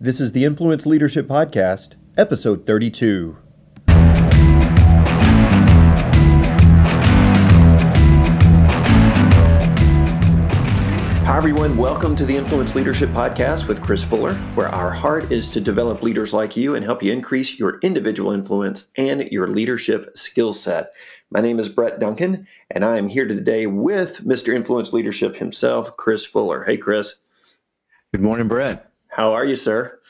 This 0.00 0.20
is 0.20 0.32
the 0.32 0.44
Influence 0.44 0.86
Leadership 0.86 1.28
Podcast, 1.28 1.94
episode 2.18 2.66
32. 2.66 3.38
Hi, 11.24 11.36
everyone. 11.36 11.76
Welcome 11.76 12.16
to 12.16 12.24
the 12.24 12.36
Influence 12.36 12.74
Leadership 12.74 13.08
Podcast 13.10 13.68
with 13.68 13.80
Chris 13.80 14.02
Fuller, 14.02 14.34
where 14.56 14.66
our 14.68 14.90
heart 14.90 15.30
is 15.30 15.48
to 15.50 15.60
develop 15.60 16.02
leaders 16.02 16.34
like 16.34 16.56
you 16.56 16.74
and 16.74 16.84
help 16.84 17.00
you 17.00 17.12
increase 17.12 17.56
your 17.56 17.78
individual 17.78 18.32
influence 18.32 18.88
and 18.96 19.30
your 19.30 19.46
leadership 19.46 20.16
skill 20.16 20.52
set. 20.52 20.90
My 21.30 21.40
name 21.40 21.60
is 21.60 21.68
Brett 21.68 22.00
Duncan, 22.00 22.48
and 22.72 22.84
I 22.84 22.98
am 22.98 23.06
here 23.06 23.28
today 23.28 23.66
with 23.66 24.24
Mr. 24.24 24.52
Influence 24.52 24.92
Leadership 24.92 25.36
himself, 25.36 25.96
Chris 25.96 26.26
Fuller. 26.26 26.64
Hey, 26.64 26.78
Chris. 26.78 27.14
Good 28.12 28.22
morning, 28.22 28.48
Brett. 28.48 28.90
How 29.14 29.34
are 29.34 29.44
you, 29.44 29.54
sir? 29.54 30.00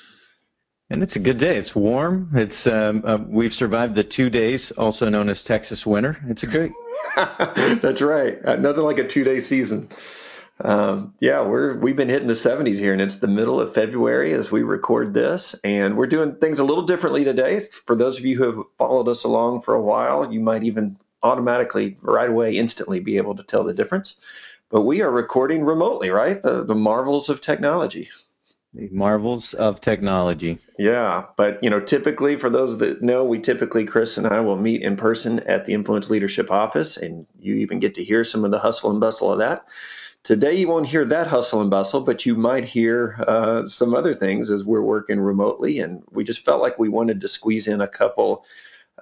And 0.89 1.03
it's 1.03 1.15
a 1.15 1.19
good 1.19 1.37
day. 1.37 1.59
It's 1.59 1.77
warm. 1.77 2.31
It's 2.35 2.67
um, 2.67 3.03
uh, 3.05 3.19
we've 3.19 3.53
survived 3.53 3.95
the 3.95 4.03
two 4.03 4.31
days, 4.31 4.71
also 4.71 5.11
known 5.11 5.29
as 5.29 5.45
Texas 5.45 5.85
winter. 5.85 6.17
It's 6.27 6.43
a 6.43 6.47
great. 6.47 6.73
That's 7.83 8.01
right. 8.01 8.43
Uh, 8.43 8.57
nothing 8.57 8.83
like 8.83 8.97
a 8.99 9.07
two-day 9.07 9.41
season. 9.41 9.91
Um, 10.61 11.13
yeah, 11.21 11.43
we're 11.43 11.77
we've 11.77 11.97
been 11.97 12.09
hitting 12.09 12.29
the 12.29 12.33
70s 12.33 12.79
here, 12.79 12.95
and 12.95 13.03
it's 13.03 13.17
the 13.17 13.27
middle 13.27 13.61
of 13.61 13.75
February 13.75 14.33
as 14.33 14.51
we 14.51 14.63
record 14.63 15.13
this, 15.13 15.55
and 15.65 15.99
we're 15.99 16.07
doing 16.07 16.37
things 16.37 16.59
a 16.59 16.65
little 16.65 16.85
differently 16.85 17.25
today. 17.25 17.61
For 17.85 17.95
those 17.95 18.19
of 18.19 18.25
you 18.25 18.39
who 18.39 18.53
have 18.53 18.67
followed 18.79 19.09
us 19.09 19.25
along 19.25 19.61
for 19.63 19.75
a 19.75 19.83
while, 19.83 20.33
you 20.33 20.41
might 20.41 20.63
even 20.65 20.97
automatically, 21.23 21.99
right 22.01 22.31
away, 22.31 22.57
instantly 22.57 23.01
be 23.01 23.19
able 23.19 23.37
to 23.37 23.43
tell 23.43 23.65
the 23.65 23.75
difference. 23.75 24.19
But 24.71 24.83
we 24.83 25.03
are 25.03 25.11
recording 25.11 25.63
remotely, 25.67 26.09
right? 26.09 26.41
The 26.41 26.65
the 26.65 26.75
marvels 26.75 27.29
of 27.29 27.43
technology. 27.43 28.09
The 28.75 28.89
marvels 28.91 29.55
of 29.55 29.81
technology. 29.81 30.59
Yeah, 30.79 31.27
but 31.37 31.63
you 31.63 31.71
know, 31.71 31.79
typically 31.79 32.37
for 32.37 32.51
those 32.51 32.79
that 32.79 33.03
know, 33.03 33.25
we 33.25 33.39
typically 33.39 33.85
Chris 33.85 34.19
and 34.19 34.27
I 34.27 34.41
will 34.41 34.57
meet 34.57 34.83
in 34.83 34.97
person 34.97 35.39
at 35.41 35.65
the 35.65 35.75
Influence 35.75 36.11
Leadership 36.11 36.51
Office, 36.51 36.97
and 36.97 37.25
you 37.39 37.55
even 37.55 37.79
get 37.79 37.95
to 37.95 38.05
hear 38.05 38.25
some 38.25 38.45
of 38.45 38.51
the 38.51 38.59
hustle 38.59 38.91
and 38.91 38.99
bustle 38.99 39.31
of 39.31 39.39
that. 39.39 39.65
Today, 40.25 40.55
you 40.55 40.69
won't 40.69 40.87
hear 40.87 41.05
that 41.05 41.27
hustle 41.27 41.61
and 41.61 41.71
bustle, 41.71 42.01
but 42.01 42.25
you 42.25 42.35
might 42.35 42.65
hear 42.65 43.15
uh, 43.29 43.67
some 43.67 43.95
other 43.95 44.15
things 44.15 44.51
as 44.51 44.65
we're 44.65 44.81
working 44.81 45.21
remotely. 45.21 45.81
And 45.81 46.03
we 46.11 46.25
just 46.25 46.45
felt 46.45 46.63
like 46.63 46.79
we 46.79 46.89
wanted 46.89 47.21
to 47.21 47.29
squeeze 47.29 47.69
in 47.69 47.83
a 47.83 47.87
couple 47.87 48.45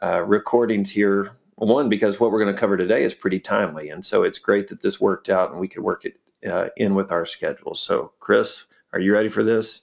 uh, 0.03 0.25
recordings 0.27 0.91
here. 0.91 1.31
One, 1.55 1.89
because 1.89 2.19
what 2.19 2.33
we're 2.33 2.43
going 2.43 2.53
to 2.53 2.61
cover 2.61 2.77
today 2.77 3.05
is 3.05 3.15
pretty 3.15 3.39
timely. 3.39 3.89
And 3.89 4.05
so 4.05 4.25
it's 4.25 4.39
great 4.39 4.67
that 4.69 4.83
this 4.83 5.01
worked 5.01 5.29
out 5.29 5.53
and 5.53 5.61
we 5.61 5.69
could 5.69 5.85
work 5.85 6.05
it 6.05 6.19
uh, 6.45 6.71
in 6.77 6.97
with 6.97 7.13
our 7.13 7.25
schedule. 7.25 7.77
So, 7.77 8.11
Chris, 8.19 8.65
are 8.93 9.01
you 9.01 9.13
ready 9.13 9.29
for 9.29 9.43
this? 9.43 9.83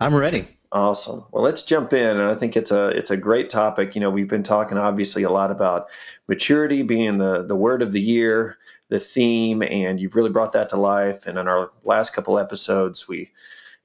I'm 0.00 0.14
ready. 0.14 0.48
Awesome. 0.72 1.24
Well, 1.30 1.44
let's 1.44 1.62
jump 1.62 1.92
in. 1.92 2.18
And 2.18 2.22
I 2.22 2.34
think 2.34 2.56
it's 2.56 2.72
a 2.72 2.88
it's 2.88 3.10
a 3.10 3.16
great 3.16 3.48
topic. 3.48 3.94
You 3.94 4.00
know, 4.00 4.10
we've 4.10 4.28
been 4.28 4.42
talking 4.42 4.76
obviously 4.76 5.22
a 5.22 5.30
lot 5.30 5.52
about 5.52 5.86
maturity 6.26 6.82
being 6.82 7.18
the 7.18 7.44
the 7.44 7.54
word 7.54 7.80
of 7.80 7.92
the 7.92 8.00
year, 8.00 8.58
the 8.88 8.98
theme, 8.98 9.62
and 9.62 10.00
you've 10.00 10.16
really 10.16 10.30
brought 10.30 10.52
that 10.52 10.68
to 10.70 10.76
life. 10.76 11.26
And 11.26 11.38
in 11.38 11.46
our 11.46 11.70
last 11.84 12.12
couple 12.12 12.38
episodes, 12.38 13.06
we 13.06 13.30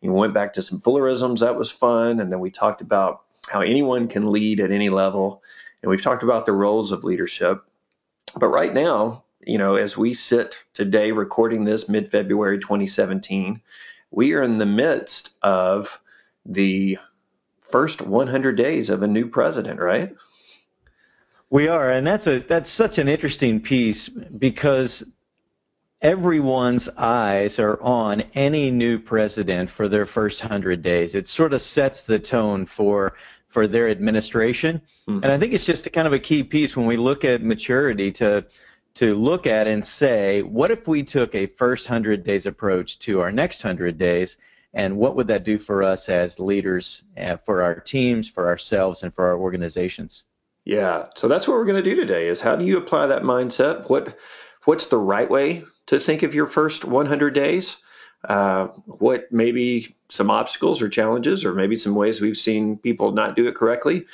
you 0.02 0.12
went 0.12 0.34
back 0.34 0.54
to 0.54 0.64
some 0.64 0.80
Fullerisms. 0.80 1.42
That 1.42 1.58
was 1.58 1.72
fun, 1.72 2.20
and 2.20 2.32
then 2.32 2.40
we 2.40 2.50
talked 2.50 2.82
about 2.82 3.22
how 3.50 3.62
anyone 3.62 4.08
can 4.08 4.32
lead 4.32 4.60
at 4.60 4.72
any 4.72 4.90
level, 4.90 5.44
and 5.84 5.92
we've 5.92 6.02
talked 6.02 6.24
about 6.24 6.48
the 6.48 6.54
roles 6.54 6.92
of 6.92 7.04
leadership. 7.04 7.64
But 8.36 8.48
right 8.48 8.74
now, 8.74 9.26
you 9.46 9.60
know, 9.60 9.76
as 9.76 9.96
we 9.96 10.16
sit 10.16 10.64
today 10.74 11.12
recording 11.12 11.66
this 11.66 11.88
mid 11.88 12.10
February 12.10 12.58
2017 12.58 13.62
we 14.12 14.34
are 14.34 14.42
in 14.42 14.58
the 14.58 14.66
midst 14.66 15.32
of 15.42 16.00
the 16.46 16.98
first 17.60 18.02
100 18.02 18.56
days 18.56 18.90
of 18.90 19.04
a 19.04 19.08
new 19.08 19.28
president, 19.28 19.80
right? 19.80 20.16
We 21.50 21.68
are, 21.68 21.92
and 21.92 22.06
that's 22.06 22.28
a 22.28 22.40
that's 22.40 22.70
such 22.70 23.00
an 23.00 23.08
interesting 23.08 23.60
piece 23.60 24.08
because 24.08 25.04
everyone's 26.02 26.88
eyes 26.90 27.60
are 27.60 27.82
on 27.82 28.22
any 28.34 28.72
new 28.72 29.00
president 29.00 29.70
for 29.70 29.88
their 29.88 30.06
first 30.06 30.44
100 30.44 30.82
days. 30.82 31.16
It 31.16 31.28
sort 31.28 31.54
of 31.54 31.62
sets 31.62 32.04
the 32.04 32.20
tone 32.20 32.66
for 32.66 33.16
for 33.48 33.66
their 33.66 33.90
administration. 33.90 34.82
Mm-hmm. 35.08 35.24
And 35.24 35.32
I 35.32 35.40
think 35.40 35.54
it's 35.54 35.66
just 35.66 35.88
a 35.88 35.90
kind 35.90 36.06
of 36.06 36.14
a 36.14 36.20
key 36.20 36.44
piece 36.44 36.78
when 36.78 36.86
we 36.86 36.98
look 36.98 37.26
at 37.26 37.42
maturity 37.42 38.12
to 38.14 38.46
to 39.00 39.16
look 39.16 39.48
at 39.48 39.66
and 39.66 39.86
say, 39.86 40.42
what 40.42 40.72
if 40.72 40.86
we 40.86 41.04
took 41.04 41.34
a 41.34 41.46
first 41.46 41.88
100 41.88 42.22
days 42.22 42.46
approach 42.46 43.00
to 43.00 43.22
our 43.22 43.32
next 43.32 43.64
100 43.64 43.98
days, 43.98 44.36
and 44.74 44.98
what 44.98 45.16
would 45.16 45.28
that 45.28 45.46
do 45.46 45.58
for 45.58 45.84
us 45.84 46.10
as 46.10 46.38
leaders, 46.38 47.04
uh, 47.18 47.38
for 47.38 47.64
our 47.64 47.80
teams, 47.80 48.28
for 48.28 48.48
ourselves, 48.48 49.02
and 49.02 49.16
for 49.16 49.28
our 49.28 49.40
organizations? 49.40 50.26
Yeah, 50.66 51.06
so 51.16 51.30
that's 51.30 51.48
what 51.48 51.56
we're 51.56 51.64
going 51.64 51.82
to 51.82 51.90
do 51.90 51.96
today 51.96 52.28
is 52.28 52.42
how 52.42 52.58
do 52.58 52.66
you 52.66 52.78
apply 52.78 53.06
that 53.06 53.24
mindset? 53.24 53.90
What 53.90 54.18
what's 54.66 54.88
the 54.88 54.98
right 54.98 55.30
way 55.30 55.64
to 55.86 55.98
think 55.98 56.22
of 56.22 56.36
your 56.36 56.48
first 56.48 56.84
100 56.84 57.34
days? 57.34 57.78
Uh, 58.26 58.68
what 58.86 59.32
maybe 59.32 59.96
some 60.10 60.30
obstacles 60.30 60.82
or 60.82 60.90
challenges, 60.90 61.46
or 61.46 61.54
maybe 61.54 61.78
some 61.78 61.96
ways 61.96 62.20
we've 62.20 62.36
seen 62.36 62.76
people 62.76 63.14
not 63.14 63.38
do 63.38 63.48
it 63.48 63.56
correctly. 63.56 64.06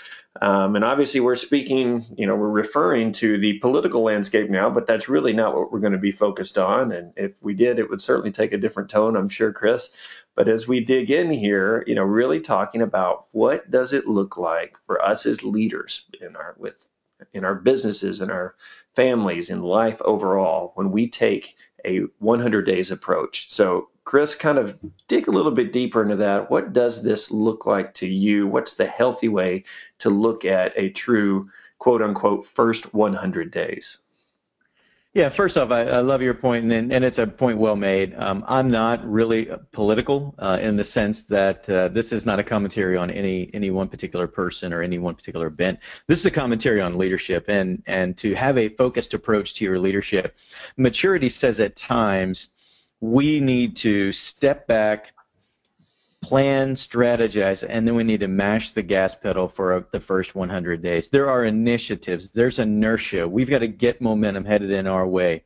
Um, 0.41 0.75
and 0.75 0.83
obviously, 0.83 1.21
we're 1.21 1.35
speaking, 1.35 2.05
you 2.17 2.27
know, 2.27 2.35
we're 2.35 2.49
referring 2.49 3.13
to 3.13 3.37
the 3.37 3.57
political 3.59 4.01
landscape 4.01 4.49
now, 4.49 4.69
but 4.69 4.85
that's 4.85 5.07
really 5.07 5.31
not 5.31 5.55
what 5.55 5.71
we're 5.71 5.79
going 5.79 5.93
to 5.93 5.97
be 5.97 6.11
focused 6.11 6.57
on. 6.57 6.91
And 6.91 7.13
if 7.15 7.41
we 7.41 7.53
did, 7.53 7.79
it 7.79 7.89
would 7.89 8.01
certainly 8.01 8.31
take 8.31 8.51
a 8.51 8.57
different 8.57 8.89
tone, 8.89 9.15
I'm 9.15 9.29
sure, 9.29 9.53
Chris. 9.53 9.91
But 10.35 10.49
as 10.49 10.67
we 10.67 10.81
dig 10.81 11.09
in 11.09 11.29
here, 11.29 11.85
you 11.87 11.95
know, 11.95 12.03
really 12.03 12.41
talking 12.41 12.81
about 12.81 13.27
what 13.31 13.71
does 13.71 13.93
it 13.93 14.07
look 14.07 14.35
like 14.35 14.77
for 14.85 15.01
us 15.01 15.25
as 15.25 15.43
leaders 15.43 16.05
in 16.21 16.35
our 16.35 16.55
with 16.57 16.85
in 17.33 17.45
our 17.45 17.55
businesses, 17.55 18.19
in 18.19 18.29
our 18.29 18.55
families, 18.93 19.49
in 19.49 19.61
life 19.61 20.01
overall, 20.01 20.73
when 20.75 20.91
we 20.91 21.07
take 21.07 21.55
a 21.85 21.99
100 22.19 22.65
days 22.65 22.91
approach. 22.91 23.49
So 23.49 23.89
Chris, 24.05 24.35
kind 24.35 24.59
of 24.59 24.77
dig 25.07 25.27
a 25.27 25.31
little 25.31 25.51
bit 25.51 25.73
deeper 25.73 26.01
into 26.01 26.15
that. 26.15 26.49
What 26.49 26.73
does 26.73 27.03
this 27.03 27.31
look 27.31 27.65
like 27.65 27.93
to 27.95 28.07
you? 28.07 28.47
What's 28.47 28.75
the 28.75 28.85
healthy 28.85 29.29
way 29.29 29.63
to 29.99 30.11
look 30.11 30.45
at 30.45 30.73
a 30.75 30.89
true 30.89 31.49
quote 31.79 32.03
unquote 32.03 32.45
first 32.45 32.93
100 32.93 33.51
days? 33.51 33.97
Yeah, 35.15 35.29
first 35.29 35.57
off, 35.57 35.71
I, 35.71 35.83
I 35.85 35.99
love 36.01 36.21
your 36.21 36.33
point, 36.33 36.69
and, 36.69 36.91
and 36.91 37.05
it's 37.05 37.19
a 37.19 37.25
point 37.25 37.57
well 37.57 37.77
made. 37.77 38.13
Um, 38.17 38.43
I'm 38.49 38.69
not 38.69 39.09
really 39.09 39.49
political 39.71 40.35
uh, 40.37 40.59
in 40.61 40.75
the 40.75 40.83
sense 40.83 41.23
that 41.23 41.69
uh, 41.69 41.87
this 41.87 42.11
is 42.11 42.25
not 42.25 42.39
a 42.39 42.43
commentary 42.43 42.97
on 42.97 43.09
any 43.09 43.49
any 43.53 43.71
one 43.71 43.87
particular 43.87 44.27
person 44.27 44.73
or 44.73 44.81
any 44.81 44.99
one 44.99 45.15
particular 45.15 45.49
bent. 45.49 45.79
This 46.07 46.19
is 46.19 46.25
a 46.25 46.31
commentary 46.31 46.81
on 46.81 46.97
leadership, 46.97 47.45
and 47.47 47.81
and 47.87 48.17
to 48.17 48.35
have 48.35 48.57
a 48.57 48.67
focused 48.67 49.13
approach 49.13 49.53
to 49.53 49.63
your 49.63 49.79
leadership. 49.79 50.35
Maturity 50.75 51.29
says 51.29 51.61
at 51.61 51.77
times 51.77 52.49
we 53.11 53.39
need 53.39 53.75
to 53.75 54.11
step 54.11 54.67
back, 54.67 55.13
plan, 56.21 56.73
strategize, 56.73 57.65
and 57.67 57.87
then 57.87 57.93
we 57.95 58.03
need 58.03 58.21
to 58.21 58.27
mash 58.27 58.71
the 58.71 58.81
gas 58.81 59.13
pedal 59.13 59.47
for 59.47 59.87
the 59.91 59.99
first 59.99 60.33
100 60.33 60.81
days. 60.81 61.09
There 61.09 61.29
are 61.29 61.45
initiatives, 61.45 62.31
there's 62.31 62.59
inertia. 62.59 63.27
We've 63.27 63.49
got 63.49 63.59
to 63.59 63.67
get 63.67 64.01
momentum 64.01 64.43
headed 64.43 64.71
in 64.71 64.87
our 64.87 65.07
way. 65.07 65.43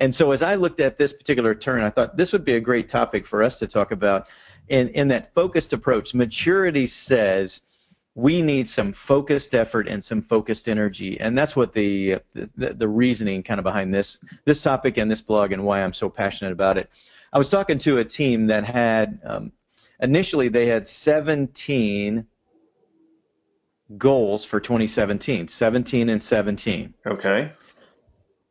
And 0.00 0.14
so 0.14 0.32
as 0.32 0.42
I 0.42 0.56
looked 0.56 0.80
at 0.80 0.98
this 0.98 1.12
particular 1.12 1.54
turn, 1.54 1.82
I 1.82 1.90
thought 1.90 2.16
this 2.16 2.32
would 2.32 2.44
be 2.44 2.54
a 2.54 2.60
great 2.60 2.88
topic 2.88 3.24
for 3.24 3.42
us 3.42 3.58
to 3.60 3.66
talk 3.66 3.92
about 3.92 4.28
in, 4.68 4.88
in 4.88 5.08
that 5.08 5.32
focused 5.32 5.72
approach. 5.72 6.12
Maturity 6.12 6.86
says 6.86 7.62
we 8.16 8.40
need 8.40 8.66
some 8.66 8.92
focused 8.92 9.54
effort 9.54 9.86
and 9.86 10.02
some 10.02 10.22
focused 10.22 10.70
energy. 10.70 11.20
And 11.20 11.36
that's 11.36 11.54
what 11.54 11.74
the, 11.74 12.16
the, 12.32 12.72
the 12.72 12.88
reasoning 12.88 13.42
kind 13.42 13.60
of 13.60 13.64
behind 13.64 13.92
this 13.92 14.18
this 14.46 14.62
topic 14.62 14.96
and 14.96 15.10
this 15.10 15.20
blog 15.20 15.52
and 15.52 15.64
why 15.64 15.82
i'm 15.82 15.92
so 15.92 16.08
passionate 16.08 16.52
about 16.52 16.78
it. 16.78 16.90
I 17.30 17.38
was 17.38 17.50
talking 17.50 17.76
to 17.80 17.98
a 17.98 18.04
team 18.04 18.46
that 18.46 18.64
had 18.64 19.20
um, 19.22 19.52
initially 20.00 20.48
they 20.48 20.64
had 20.64 20.88
17 20.88 22.26
goals 23.98 24.46
for 24.46 24.60
2017 24.60 25.48
17 25.48 26.08
and 26.08 26.22
17 26.22 26.94
okay. 27.06 27.52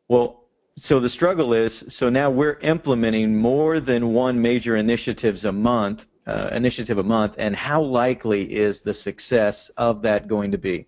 Well 0.08 0.44
so 0.78 1.00
the 1.00 1.08
struggle 1.08 1.52
is 1.52 1.84
so 1.88 2.08
now 2.08 2.30
we're 2.30 2.58
implementing 2.60 3.36
more 3.36 3.80
than 3.80 4.14
one 4.14 4.40
major 4.40 4.76
initiatives 4.76 5.44
a 5.44 5.50
month 5.50 6.06
uh, 6.26 6.48
initiative 6.52 6.98
a 6.98 7.02
month, 7.02 7.36
and 7.38 7.54
how 7.54 7.82
likely 7.82 8.52
is 8.54 8.82
the 8.82 8.94
success 8.94 9.68
of 9.76 10.02
that 10.02 10.28
going 10.28 10.52
to 10.52 10.58
be? 10.58 10.86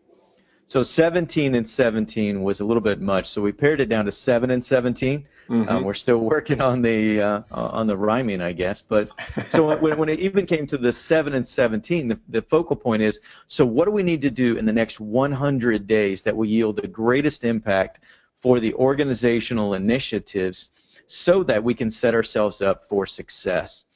So 0.69 0.83
17 0.83 1.55
and 1.55 1.67
17 1.67 2.43
was 2.43 2.61
a 2.61 2.65
little 2.65 2.83
bit 2.83 3.01
much, 3.01 3.29
so 3.29 3.41
we 3.41 3.53
pared 3.53 3.81
it 3.81 3.89
down 3.89 4.05
to 4.05 4.13
7 4.13 4.51
and 4.51 4.63
17. 4.63 5.27
Mm-hmm. 5.49 5.67
Um, 5.67 5.83
we're 5.83 5.95
still 5.95 6.19
working 6.19 6.61
on 6.61 6.83
the 6.83 7.23
uh, 7.23 7.43
on 7.51 7.87
the 7.87 7.97
rhyming, 7.97 8.43
I 8.43 8.53
guess. 8.53 8.83
But 8.83 9.09
so 9.49 9.79
when, 9.79 9.97
when 9.97 10.11
it 10.11 10.21
even 10.21 10.45
came 10.45 10.67
to 10.67 10.77
the 10.77 10.93
7 10.93 11.33
and 11.33 11.47
17, 11.47 12.09
the, 12.09 12.21
the 12.29 12.43
focal 12.43 12.77
point 12.77 13.01
is 13.01 13.21
so 13.47 13.65
what 13.65 13.87
do 13.87 13.93
we 13.93 14.03
need 14.03 14.21
to 14.21 14.31
do 14.31 14.59
in 14.59 14.67
the 14.67 14.73
next 14.73 15.01
100 15.01 15.87
days 15.87 16.21
that 16.23 16.37
will 16.37 16.45
yield 16.45 16.77
the 16.77 16.87
greatest 16.87 17.45
impact 17.45 18.01
for 18.35 18.61
the 18.61 18.75
organizational 18.75 19.73
initiatives 19.73 20.69
so 21.07 21.43
that 21.45 21.65
we 21.65 21.73
can 21.73 21.91
set 21.91 22.15
ourselves 22.15 22.61
up 22.61 22.85
for 22.91 23.07
success? 23.07 23.87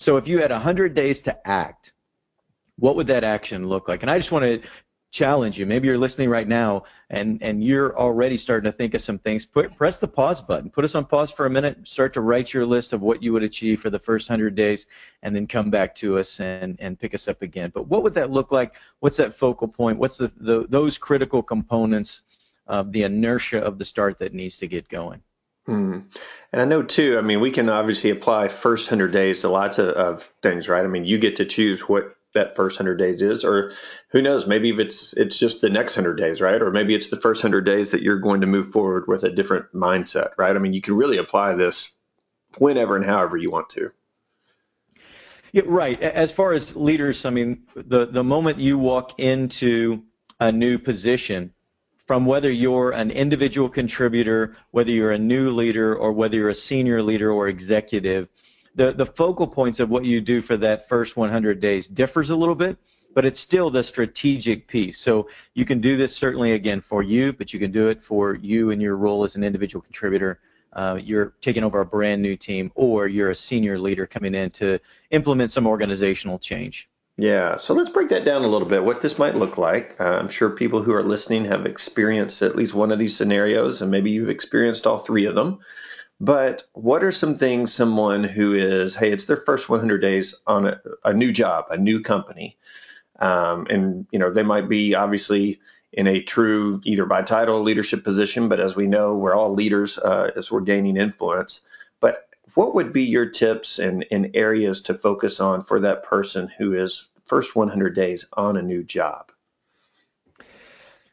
So 0.00 0.16
if 0.16 0.26
you 0.28 0.38
had 0.38 0.50
100 0.50 0.94
days 0.94 1.20
to 1.22 1.46
act, 1.46 1.92
what 2.78 2.96
would 2.96 3.08
that 3.08 3.22
action 3.22 3.68
look 3.68 3.86
like? 3.86 4.00
And 4.00 4.10
I 4.10 4.18
just 4.18 4.32
want 4.32 4.46
to 4.46 4.66
challenge 5.10 5.58
you. 5.58 5.66
Maybe 5.66 5.88
you're 5.88 5.98
listening 5.98 6.30
right 6.30 6.48
now 6.48 6.84
and, 7.10 7.42
and 7.42 7.62
you're 7.62 7.98
already 7.98 8.38
starting 8.38 8.70
to 8.70 8.74
think 8.74 8.94
of 8.94 9.02
some 9.02 9.18
things. 9.18 9.44
Put, 9.44 9.76
press 9.76 9.98
the 9.98 10.08
pause 10.08 10.40
button. 10.40 10.70
Put 10.70 10.84
us 10.84 10.94
on 10.94 11.04
pause 11.04 11.30
for 11.30 11.44
a 11.44 11.50
minute. 11.50 11.86
Start 11.86 12.14
to 12.14 12.22
write 12.22 12.54
your 12.54 12.64
list 12.64 12.94
of 12.94 13.02
what 13.02 13.22
you 13.22 13.34
would 13.34 13.42
achieve 13.42 13.82
for 13.82 13.90
the 13.90 13.98
first 13.98 14.30
100 14.30 14.54
days 14.54 14.86
and 15.22 15.36
then 15.36 15.46
come 15.46 15.68
back 15.68 15.94
to 15.96 16.16
us 16.16 16.40
and, 16.40 16.76
and 16.80 16.98
pick 16.98 17.12
us 17.12 17.28
up 17.28 17.42
again. 17.42 17.70
But 17.74 17.88
what 17.88 18.02
would 18.02 18.14
that 18.14 18.30
look 18.30 18.52
like? 18.52 18.76
What's 19.00 19.18
that 19.18 19.34
focal 19.34 19.68
point? 19.68 19.98
What's 19.98 20.16
the, 20.16 20.32
the 20.38 20.66
those 20.66 20.96
critical 20.96 21.42
components 21.42 22.22
of 22.66 22.90
the 22.90 23.02
inertia 23.02 23.58
of 23.62 23.76
the 23.76 23.84
start 23.84 24.16
that 24.20 24.32
needs 24.32 24.56
to 24.58 24.66
get 24.66 24.88
going? 24.88 25.20
Hmm. 25.70 25.98
And 26.52 26.60
I 26.60 26.64
know 26.64 26.82
too. 26.82 27.16
I 27.16 27.20
mean, 27.20 27.38
we 27.38 27.52
can 27.52 27.68
obviously 27.68 28.10
apply 28.10 28.48
first 28.48 28.88
hundred 28.88 29.12
days 29.12 29.40
to 29.42 29.48
lots 29.48 29.78
of, 29.78 29.90
of 29.90 30.32
things, 30.42 30.68
right? 30.68 30.84
I 30.84 30.88
mean, 30.88 31.04
you 31.04 31.16
get 31.16 31.36
to 31.36 31.44
choose 31.44 31.82
what 31.82 32.16
that 32.34 32.56
first 32.56 32.76
hundred 32.76 32.96
days 32.96 33.22
is, 33.22 33.44
or 33.44 33.70
who 34.08 34.20
knows? 34.20 34.48
Maybe 34.48 34.70
if 34.70 34.80
it's 34.80 35.12
it's 35.12 35.38
just 35.38 35.60
the 35.60 35.70
next 35.70 35.94
hundred 35.94 36.16
days, 36.16 36.40
right? 36.40 36.60
Or 36.60 36.72
maybe 36.72 36.92
it's 36.92 37.06
the 37.06 37.20
first 37.20 37.40
hundred 37.40 37.66
days 37.66 37.90
that 37.90 38.02
you're 38.02 38.18
going 38.18 38.40
to 38.40 38.48
move 38.48 38.72
forward 38.72 39.04
with 39.06 39.22
a 39.22 39.30
different 39.30 39.66
mindset, 39.72 40.30
right? 40.36 40.56
I 40.56 40.58
mean, 40.58 40.72
you 40.72 40.80
can 40.80 40.96
really 40.96 41.18
apply 41.18 41.52
this 41.54 41.96
whenever 42.58 42.96
and 42.96 43.04
however 43.04 43.36
you 43.36 43.52
want 43.52 43.68
to. 43.70 43.92
Yeah, 45.52 45.62
right. 45.66 46.02
As 46.02 46.32
far 46.32 46.52
as 46.52 46.74
leaders, 46.74 47.24
I 47.24 47.30
mean, 47.30 47.62
the 47.76 48.06
the 48.06 48.24
moment 48.24 48.58
you 48.58 48.76
walk 48.76 49.20
into 49.20 50.02
a 50.40 50.50
new 50.50 50.78
position, 50.78 51.54
from 52.10 52.26
whether 52.26 52.50
you're 52.50 52.90
an 52.90 53.12
individual 53.12 53.68
contributor, 53.68 54.56
whether 54.72 54.90
you're 54.90 55.12
a 55.12 55.18
new 55.18 55.52
leader, 55.52 55.94
or 55.94 56.10
whether 56.10 56.34
you're 56.34 56.48
a 56.48 56.54
senior 56.56 57.00
leader 57.00 57.30
or 57.30 57.46
executive, 57.46 58.26
the, 58.74 58.90
the 58.90 59.06
focal 59.06 59.46
points 59.46 59.78
of 59.78 59.92
what 59.92 60.04
you 60.04 60.20
do 60.20 60.42
for 60.42 60.56
that 60.56 60.88
first 60.88 61.16
100 61.16 61.60
days 61.60 61.86
differs 61.86 62.30
a 62.30 62.34
little 62.34 62.56
bit, 62.56 62.76
but 63.14 63.24
it's 63.24 63.38
still 63.38 63.70
the 63.70 63.84
strategic 63.84 64.66
piece. 64.66 64.98
So 64.98 65.28
you 65.54 65.64
can 65.64 65.80
do 65.80 65.96
this 65.96 66.12
certainly 66.12 66.54
again 66.54 66.80
for 66.80 67.04
you, 67.04 67.32
but 67.32 67.52
you 67.52 67.60
can 67.60 67.70
do 67.70 67.90
it 67.90 68.02
for 68.02 68.34
you 68.34 68.72
and 68.72 68.82
your 68.82 68.96
role 68.96 69.22
as 69.22 69.36
an 69.36 69.44
individual 69.44 69.80
contributor. 69.80 70.40
Uh, 70.72 70.98
you're 71.00 71.34
taking 71.40 71.62
over 71.62 71.80
a 71.80 71.86
brand 71.86 72.20
new 72.20 72.36
team, 72.36 72.72
or 72.74 73.06
you're 73.06 73.30
a 73.30 73.36
senior 73.36 73.78
leader 73.78 74.04
coming 74.04 74.34
in 74.34 74.50
to 74.50 74.80
implement 75.12 75.52
some 75.52 75.64
organizational 75.64 76.40
change. 76.40 76.88
Yeah, 77.16 77.56
so 77.56 77.74
let's 77.74 77.90
break 77.90 78.08
that 78.08 78.24
down 78.24 78.44
a 78.44 78.48
little 78.48 78.68
bit. 78.68 78.84
What 78.84 79.02
this 79.02 79.18
might 79.18 79.34
look 79.36 79.58
like. 79.58 80.00
Uh, 80.00 80.18
I'm 80.18 80.28
sure 80.28 80.48
people 80.50 80.82
who 80.82 80.94
are 80.94 81.02
listening 81.02 81.44
have 81.44 81.66
experienced 81.66 82.40
at 82.40 82.56
least 82.56 82.74
one 82.74 82.90
of 82.90 82.98
these 82.98 83.16
scenarios, 83.16 83.82
and 83.82 83.90
maybe 83.90 84.10
you've 84.10 84.30
experienced 84.30 84.86
all 84.86 84.98
three 84.98 85.26
of 85.26 85.34
them. 85.34 85.58
But 86.20 86.64
what 86.72 87.04
are 87.04 87.12
some 87.12 87.34
things 87.34 87.72
someone 87.72 88.24
who 88.24 88.54
is, 88.54 88.94
hey, 88.94 89.10
it's 89.10 89.24
their 89.24 89.38
first 89.38 89.68
100 89.68 89.98
days 90.00 90.34
on 90.46 90.66
a, 90.66 90.80
a 91.04 91.12
new 91.14 91.32
job, 91.32 91.66
a 91.70 91.76
new 91.78 92.00
company, 92.00 92.56
um, 93.18 93.66
and 93.70 94.06
you 94.12 94.18
know 94.18 94.30
they 94.32 94.42
might 94.42 94.68
be 94.68 94.94
obviously 94.94 95.60
in 95.92 96.06
a 96.06 96.22
true 96.22 96.80
either 96.84 97.04
by 97.06 97.22
title 97.22 97.60
leadership 97.60 98.04
position, 98.04 98.48
but 98.48 98.60
as 98.60 98.76
we 98.76 98.86
know, 98.86 99.14
we're 99.14 99.34
all 99.34 99.52
leaders 99.52 99.98
uh, 99.98 100.30
as 100.36 100.50
we're 100.50 100.60
gaining 100.60 100.96
influence. 100.96 101.62
What 102.54 102.74
would 102.74 102.92
be 102.92 103.04
your 103.04 103.26
tips 103.26 103.78
and, 103.78 104.04
and 104.10 104.30
areas 104.34 104.80
to 104.82 104.94
focus 104.94 105.40
on 105.40 105.62
for 105.62 105.80
that 105.80 106.02
person 106.02 106.48
who 106.58 106.74
is 106.74 107.08
first 107.24 107.54
100 107.54 107.94
days 107.94 108.24
on 108.32 108.56
a 108.56 108.62
new 108.62 108.82
job? 108.82 109.32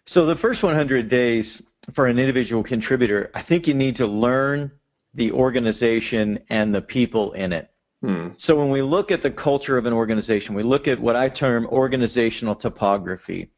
So 0.06 0.26
the 0.26 0.36
first 0.36 0.64
100 0.64 1.10
days 1.10 1.62
for 1.94 2.08
an 2.08 2.18
individual 2.18 2.64
contributor, 2.64 3.30
I 3.34 3.42
think 3.42 3.68
you 3.68 3.74
need 3.74 3.98
to 3.98 4.08
learn 4.08 4.72
the 5.14 5.32
organization 5.32 6.40
and 6.50 6.74
the 6.74 6.82
people 6.82 7.34
in 7.34 7.54
it. 7.54 7.70
Hmm. 8.02 8.30
So 8.38 8.56
when 8.56 8.70
we 8.70 8.82
look 8.82 9.12
at 9.12 9.22
the 9.22 9.32
culture 9.32 9.78
of 9.78 9.86
an 9.86 9.94
organization, 9.94 10.56
we 10.56 10.64
look 10.64 10.88
at 10.88 11.00
what 11.00 11.16
I 11.16 11.30
term 11.30 11.66
organizational 11.66 12.56
topography. 12.56 13.52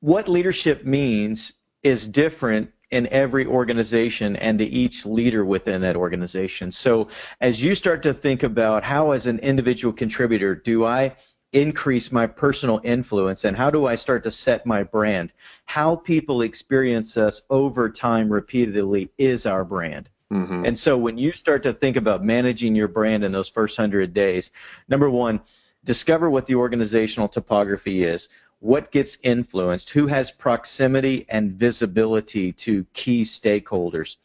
What 0.00 0.28
leadership 0.28 0.84
means 0.84 1.54
is 1.82 2.06
different 2.06 2.70
in 2.90 3.06
every 3.08 3.46
organization 3.46 4.36
and 4.36 4.58
to 4.58 4.64
each 4.64 5.06
leader 5.06 5.44
within 5.44 5.80
that 5.82 5.96
organization. 5.96 6.70
So 6.70 7.08
as 7.40 7.62
you 7.62 7.74
start 7.74 8.02
to 8.04 8.14
think 8.14 8.42
about 8.42 8.84
how 8.84 9.12
as 9.12 9.26
an 9.26 9.38
individual 9.40 9.92
contributor 9.92 10.54
do 10.54 10.84
I 10.84 11.16
increase 11.52 12.10
my 12.10 12.26
personal 12.26 12.80
influence 12.82 13.44
and 13.44 13.56
how 13.56 13.70
do 13.70 13.86
I 13.86 13.94
start 13.94 14.24
to 14.24 14.30
set 14.30 14.66
my 14.66 14.82
brand? 14.82 15.32
How 15.64 15.96
people 15.96 16.42
experience 16.42 17.16
us 17.16 17.42
over 17.48 17.88
time 17.88 18.28
repeatedly 18.28 19.10
is 19.16 19.46
our 19.46 19.64
brand. 19.64 20.10
Mm-hmm. 20.32 20.64
And 20.66 20.78
so 20.78 20.98
when 20.98 21.16
you 21.16 21.32
start 21.32 21.62
to 21.62 21.72
think 21.72 21.96
about 21.96 22.24
managing 22.24 22.74
your 22.74 22.88
brand 22.88 23.22
in 23.22 23.30
those 23.30 23.48
first 23.48 23.78
100 23.78 24.12
days, 24.12 24.50
number 24.88 25.08
one, 25.08 25.40
discover 25.84 26.28
what 26.28 26.46
the 26.46 26.56
organizational 26.56 27.28
topography 27.28 28.02
is. 28.02 28.28
What 28.60 28.90
gets 28.90 29.18
influenced? 29.22 29.90
Who 29.90 30.06
has 30.06 30.30
proximity 30.30 31.26
and 31.28 31.52
visibility 31.52 32.52
to 32.52 32.86
key 32.94 33.22
stakeholders? 33.22 34.16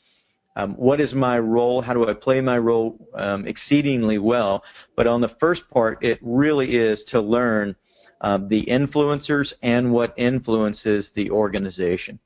Um, 0.55 0.75
what 0.75 0.99
is 0.99 1.13
my 1.13 1.39
role? 1.39 1.81
How 1.81 1.93
do 1.93 2.07
I 2.07 2.13
play 2.13 2.41
my 2.41 2.57
role 2.57 2.97
um, 3.13 3.47
exceedingly 3.47 4.17
well? 4.17 4.63
But 4.95 5.07
on 5.07 5.21
the 5.21 5.29
first 5.29 5.69
part, 5.69 6.03
it 6.03 6.19
really 6.21 6.75
is 6.75 7.03
to 7.05 7.21
learn 7.21 7.75
uh, 8.21 8.39
the 8.41 8.63
influencers 8.63 9.53
and 9.61 9.93
what 9.93 10.13
influences 10.17 11.11
the 11.11 11.31
organization. 11.31 12.19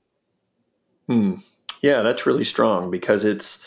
Hmm. 1.08 1.36
Yeah, 1.82 2.02
that's 2.02 2.26
really 2.26 2.46
strong 2.46 2.90
because 2.90 3.26
it's, 3.26 3.64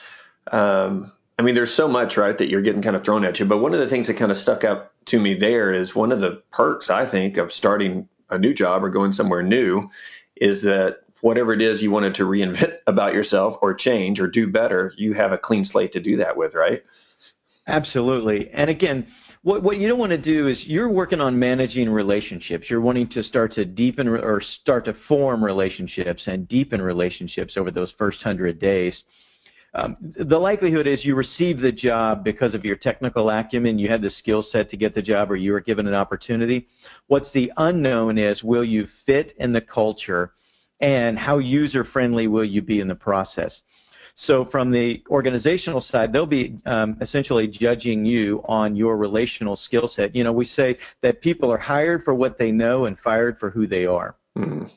um, 0.50 1.12
I 1.39 1.43
mean, 1.43 1.55
there's 1.55 1.73
so 1.73 1.87
much, 1.87 2.17
right, 2.17 2.37
that 2.37 2.49
you're 2.49 2.62
getting 2.62 2.82
kind 2.82 2.97
of 2.97 3.05
thrown 3.05 3.25
at 3.25 3.39
you. 3.39 3.44
But 3.44 3.59
one 3.59 3.75
of 3.75 3.79
the 3.79 3.87
things 3.87 4.06
that 4.06 4.15
kind 4.15 4.31
of 4.31 4.39
stuck 4.39 4.65
out 4.65 4.91
to 5.06 5.21
me 5.21 5.35
there 5.35 5.73
is 5.73 5.94
one 5.94 6.11
of 6.11 6.21
the 6.21 6.43
perks, 6.50 6.89
I 6.91 7.05
think, 7.05 7.37
of 7.37 7.53
starting 7.53 8.09
a 8.31 8.38
new 8.38 8.55
job 8.55 8.84
or 8.84 8.90
going 8.90 9.12
somewhere 9.12 9.43
new 9.43 9.88
is 10.37 10.62
that 10.62 11.00
whatever 11.20 11.52
it 11.52 11.62
is 11.62 11.82
you 11.82 11.90
wanted 11.90 12.14
to 12.14 12.25
reinvent 12.25 12.78
about 12.87 13.14
yourself 13.14 13.58
or 13.62 13.75
change 13.75 14.20
or 14.20 14.26
do 14.26 14.46
better, 14.46 14.93
you 14.96 15.12
have 15.14 15.32
a 15.32 15.38
clean 15.38 15.64
slate 15.64 15.93
to 15.93 16.00
do 16.00 16.17
that 16.17 16.37
with, 16.37 16.55
right? 16.55 16.84
Absolutely. 17.67 18.50
And 18.50 18.70
again, 18.70 19.06
what, 19.43 19.62
what 19.62 19.78
you 19.78 19.88
don't 19.88 19.99
want 19.99 20.12
to 20.12 20.19
do 20.19 20.46
is 20.46 20.69
you're 20.69 20.88
working 20.88 21.20
on 21.20 21.38
managing 21.38 21.90
relationships. 21.90 22.70
You're 22.70 22.81
wanting 22.81 23.08
to 23.08 23.23
start 23.23 23.52
to 23.52 23.64
deepen 23.64 24.08
or 24.08 24.40
start 24.40 24.84
to 24.87 24.94
form 24.94 25.44
relationships 25.44 26.29
and 26.29 26.49
deepen 26.49 26.82
relationships 26.82 27.56
over 27.56 27.70
those 27.70 27.93
first 27.93 28.22
hundred 28.22 28.58
days. 28.58 29.05
Um, 29.76 29.99
the 30.00 30.40
likelihood 30.40 30.87
is 30.87 31.05
you 31.05 31.14
receive 31.14 31.61
the 31.61 31.70
job 31.70 32.25
because 32.25 32.55
of 32.55 32.64
your 32.64 32.76
technical 32.76 33.28
acumen, 33.28 33.78
you 33.78 33.88
had 33.88 34.00
the 34.00 34.08
skill 34.08 34.40
set 34.40 34.70
to 34.70 34.76
get 34.76 34.94
the 34.94 35.02
job, 35.02 35.31
or 35.31 35.37
you 35.37 35.52
were 35.52 35.61
given 35.61 35.87
an 35.87 35.93
opportunity. 35.93 36.67
What's 37.08 37.31
the 37.31 37.53
unknown 37.58 38.17
is 38.17 38.43
will 38.43 38.65
you 38.65 38.86
fit 38.86 39.34
in 39.39 39.53
the 39.53 39.60
culture 39.60 40.32
and 40.81 41.19
how 41.19 41.39
user 41.39 41.84
friendly 41.84 42.27
will 42.27 42.44
you 42.44 42.62
be 42.62 42.81
in 42.81 42.89
the 42.89 42.94
process. 42.94 43.62
So 44.15 44.46
from 44.46 44.70
the 44.70 45.05
organizational 45.10 45.82
side, 45.82 46.10
they'll 46.10 46.24
be 46.24 46.58
um, 46.65 46.96
essentially 47.03 47.46
judging 47.46 48.06
you 48.06 48.43
on 48.46 48.77
your 48.77 48.96
relational 48.96 49.56
skill 49.56 49.89
set. 49.89 50.17
You 50.17 50.24
know, 50.24 50.32
we 50.32 50.46
say 50.46 50.79
that 51.03 51.20
people 51.20 51.53
are 51.53 51.58
hired 51.58 52.03
for 52.03 52.15
what 52.15 52.39
they 52.39 52.51
know 52.51 52.86
and 52.86 52.98
fired 52.98 53.39
for 53.39 53.51
who 53.51 53.67
they 53.67 53.84
are. 53.84 54.17
Mm. 54.39 54.70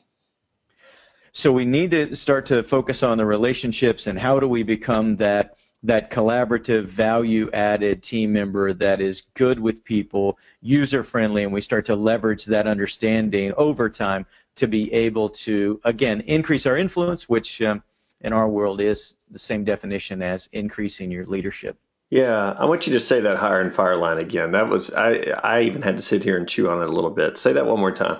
So 1.32 1.52
we 1.52 1.64
need 1.64 1.92
to 1.92 2.16
start 2.16 2.46
to 2.46 2.62
focus 2.62 3.02
on 3.02 3.18
the 3.18 3.26
relationships 3.26 4.06
and 4.06 4.18
how 4.18 4.40
do 4.40 4.48
we 4.48 4.62
become 4.62 5.16
that 5.16 5.56
that 5.82 6.10
collaborative, 6.10 6.84
value-added 6.84 8.02
team 8.02 8.34
member 8.34 8.74
that 8.74 9.00
is 9.00 9.22
good 9.32 9.58
with 9.58 9.82
people, 9.82 10.38
user-friendly, 10.60 11.42
and 11.42 11.52
we 11.54 11.62
start 11.62 11.86
to 11.86 11.96
leverage 11.96 12.44
that 12.44 12.66
understanding 12.66 13.52
over 13.56 13.88
time 13.88 14.26
to 14.56 14.66
be 14.66 14.92
able 14.92 15.30
to, 15.30 15.80
again, 15.84 16.20
increase 16.22 16.66
our 16.66 16.76
influence, 16.76 17.30
which 17.30 17.62
um, 17.62 17.82
in 18.20 18.34
our 18.34 18.46
world 18.46 18.82
is 18.82 19.16
the 19.30 19.38
same 19.38 19.64
definition 19.64 20.20
as 20.20 20.50
increasing 20.52 21.10
your 21.10 21.24
leadership. 21.24 21.78
Yeah, 22.10 22.54
I 22.58 22.66
want 22.66 22.86
you 22.86 22.92
to 22.92 23.00
say 23.00 23.20
that 23.20 23.38
hire 23.38 23.60
and 23.60 23.74
fire 23.74 23.96
line 23.96 24.18
again. 24.18 24.52
That 24.52 24.68
was 24.68 24.90
I. 24.92 25.32
I 25.44 25.62
even 25.62 25.80
had 25.80 25.96
to 25.96 26.02
sit 26.02 26.24
here 26.24 26.36
and 26.36 26.48
chew 26.48 26.68
on 26.68 26.82
it 26.82 26.88
a 26.88 26.92
little 26.92 27.10
bit. 27.10 27.38
Say 27.38 27.52
that 27.52 27.66
one 27.66 27.78
more 27.78 27.92
time. 27.92 28.18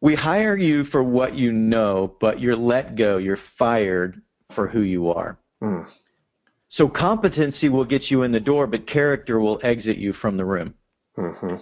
We 0.00 0.14
hire 0.14 0.56
you 0.56 0.84
for 0.84 1.02
what 1.02 1.34
you 1.34 1.52
know, 1.52 2.14
but 2.20 2.40
you're 2.40 2.56
let 2.56 2.96
go. 2.96 3.16
You're 3.16 3.36
fired 3.36 4.20
for 4.50 4.68
who 4.68 4.80
you 4.80 5.10
are. 5.10 5.38
Mm. 5.62 5.86
So 6.68 6.88
competency 6.88 7.68
will 7.68 7.84
get 7.84 8.10
you 8.10 8.22
in 8.22 8.32
the 8.32 8.40
door, 8.40 8.66
but 8.66 8.86
character 8.86 9.40
will 9.40 9.60
exit 9.62 9.96
you 9.96 10.12
from 10.12 10.36
the 10.36 10.44
room. 10.44 10.74
Mm-hmm. 11.16 11.56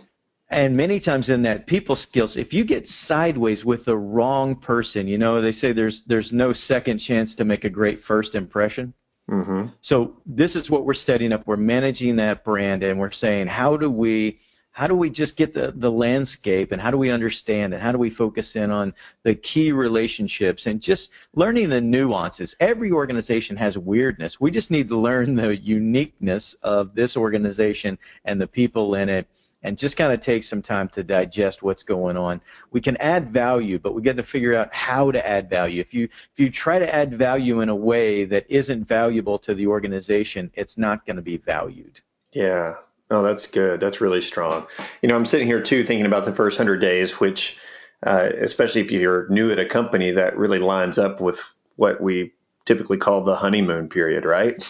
And 0.49 0.77
many 0.77 1.01
times 1.01 1.31
in 1.31 1.43
that 1.43 1.67
people 1.67 1.97
skills, 1.97 2.37
if 2.37 2.53
you 2.53 2.65
get 2.65 2.89
sideways 2.89 3.65
with 3.65 3.85
the 3.85 3.97
wrong 3.97 4.57
person, 4.57 5.09
you 5.09 5.19
know, 5.19 5.41
they 5.41 5.53
say 5.53 5.73
there's 5.73 6.05
there's 6.05 6.33
no 6.33 6.53
second 6.53 6.99
chance 6.99 7.35
to 7.37 7.45
make 7.45 7.65
a 7.65 7.71
great 7.71 8.01
first 8.01 8.35
impression. 8.35 8.95
Mm-hmm. 9.31 9.69
So 9.81 10.21
this 10.27 10.55
is 10.55 10.71
what 10.71 10.85
we're 10.85 10.95
setting 10.95 11.33
up. 11.33 11.47
We're 11.47 11.57
managing 11.57 12.17
that 12.17 12.45
brand, 12.45 12.83
and 12.83 12.99
we're 12.99 13.11
saying, 13.11 13.47
how 13.47 13.77
do 13.77 13.91
we 13.91 14.41
how 14.75 14.89
do 14.89 14.97
we 14.97 15.09
just 15.09 15.37
get 15.37 15.53
the, 15.53 15.73
the 15.77 15.91
landscape 15.91 16.73
and 16.73 16.83
how 16.83 16.91
do 16.91 16.99
we 16.99 17.09
understand 17.09 17.73
it? 17.73 17.81
How 17.81 17.93
do 17.93 17.99
we 17.99 18.11
focus 18.11 18.57
in 18.57 18.73
on 18.73 18.93
the 19.23 19.37
key 19.37 19.71
relationships 19.71 20.67
and 20.67 20.81
just 20.81 21.13
learning 21.33 21.69
the 21.69 21.81
nuances? 21.81 22.57
Every 22.59 22.91
organization 22.91 23.57
has 23.57 23.79
weirdness. 23.79 24.41
We 24.41 24.51
just 24.51 24.73
need 24.73 24.89
to 24.89 24.97
learn 24.97 25.37
the 25.37 25.57
uniqueness 25.57 26.55
of 26.55 26.97
this 26.97 27.17
organization 27.17 28.01
and 28.25 28.41
the 28.41 28.49
people 28.49 28.97
in 28.97 29.09
it 29.09 29.29
and 29.63 29.79
just 29.79 29.97
kind 29.97 30.13
of 30.13 30.19
take 30.19 30.43
some 30.43 30.61
time 30.61 30.89
to 30.89 31.05
digest 31.05 31.63
what's 31.63 31.85
going 31.85 32.17
on. 32.17 32.41
We 32.73 32.81
can 32.81 32.97
add 32.97 33.31
value, 33.31 33.79
but 33.79 33.95
we 33.95 34.03
got 34.03 34.17
to 34.17 34.25
figure 34.25 34.57
out 34.57 34.75
how 34.75 35.13
to 35.13 35.25
add 35.25 35.49
value. 35.49 35.81
If 35.81 35.95
you 35.95 36.05
if 36.05 36.41
you 36.41 36.51
try 36.51 36.81
to 36.81 36.93
add 36.93 37.15
value 37.15 37.61
in 37.61 37.69
a 37.69 37.77
way 37.77 38.25
that 38.25 38.45
isn't 38.49 38.89
valuable 38.89 39.39
to 39.39 39.55
the 39.55 39.69
organization, 39.69 40.51
it's 40.55 40.77
not 40.77 41.07
going 41.07 41.17
to 41.17 41.23
be 41.23 41.37
valued. 41.37 42.01
Yeah. 42.33 42.75
Oh, 43.15 43.23
that's 43.23 43.47
good. 43.47 43.81
That's 43.81 44.01
really 44.01 44.21
strong. 44.21 44.67
You 45.03 45.09
know, 45.09 45.17
I'm 45.17 45.25
sitting 45.25 45.47
here 45.47 45.63
too 45.63 45.85
thinking 45.85 46.07
about 46.07 46.25
the 46.25 46.33
first 46.33 46.59
100 46.59 46.79
days, 46.79 47.21
which 47.21 47.57
uh, 48.03 48.31
especially 48.39 48.81
if 48.81 48.91
you're 48.91 49.29
new 49.29 49.51
at 49.51 49.59
a 49.59 49.65
company, 49.65 50.11
that 50.11 50.37
really 50.37 50.59
lines 50.59 50.99
up 50.99 51.21
with 51.21 51.41
what 51.77 52.01
we 52.01 52.33
typically 52.65 52.97
call 52.97 53.23
the 53.23 53.37
honeymoon 53.37 53.89
period, 53.89 54.25
right? 54.25 54.69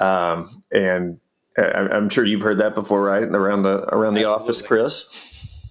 Um, 0.00 0.62
and 0.70 1.18
I'm 1.56 2.08
sure 2.08 2.24
you've 2.24 2.42
heard 2.42 2.58
that 2.58 2.74
before, 2.74 3.02
right? 3.02 3.24
Around 3.24 3.62
the 3.62 3.92
around 3.92 4.14
the 4.14 4.24
office, 4.24 4.62
Chris. 4.62 5.06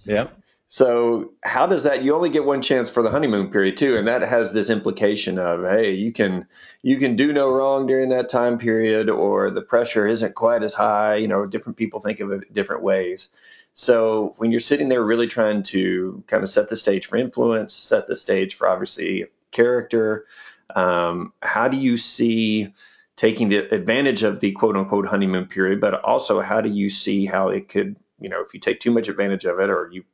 Yeah. 0.04 0.28
So 0.70 1.32
how 1.44 1.66
does 1.66 1.84
that? 1.84 2.02
You 2.02 2.14
only 2.14 2.28
get 2.28 2.44
one 2.44 2.60
chance 2.60 2.90
for 2.90 3.02
the 3.02 3.10
honeymoon 3.10 3.50
period 3.50 3.78
too, 3.78 3.96
and 3.96 4.06
that 4.06 4.20
has 4.22 4.52
this 4.52 4.68
implication 4.68 5.38
of, 5.38 5.64
hey, 5.64 5.92
you 5.92 6.12
can 6.12 6.46
you 6.82 6.98
can 6.98 7.16
do 7.16 7.32
no 7.32 7.50
wrong 7.50 7.86
during 7.86 8.10
that 8.10 8.28
time 8.28 8.58
period, 8.58 9.08
or 9.08 9.50
the 9.50 9.62
pressure 9.62 10.06
isn't 10.06 10.34
quite 10.34 10.62
as 10.62 10.74
high. 10.74 11.16
You 11.16 11.26
know, 11.28 11.46
different 11.46 11.78
people 11.78 12.00
think 12.00 12.20
of 12.20 12.30
it 12.32 12.52
different 12.52 12.82
ways. 12.82 13.30
So 13.72 14.34
when 14.36 14.50
you're 14.50 14.60
sitting 14.60 14.88
there 14.88 15.02
really 15.04 15.26
trying 15.26 15.62
to 15.64 16.22
kind 16.26 16.42
of 16.42 16.50
set 16.50 16.68
the 16.68 16.76
stage 16.76 17.06
for 17.06 17.16
influence, 17.16 17.72
set 17.72 18.06
the 18.06 18.16
stage 18.16 18.54
for 18.54 18.68
obviously 18.68 19.26
character, 19.52 20.26
um, 20.74 21.32
how 21.42 21.68
do 21.68 21.78
you 21.78 21.96
see 21.96 22.74
taking 23.16 23.48
the 23.48 23.72
advantage 23.74 24.22
of 24.22 24.40
the 24.40 24.52
quote 24.52 24.76
unquote 24.76 25.06
honeymoon 25.06 25.46
period, 25.46 25.80
but 25.80 26.02
also 26.04 26.40
how 26.40 26.60
do 26.60 26.68
you 26.68 26.90
see 26.90 27.24
how 27.24 27.48
it 27.48 27.68
could, 27.68 27.96
you 28.20 28.28
know, 28.28 28.42
if 28.42 28.52
you 28.52 28.60
take 28.60 28.80
too 28.80 28.90
much 28.90 29.08
advantage 29.08 29.44
of 29.46 29.58
it 29.60 29.70
or 29.70 29.88
you 29.92 30.04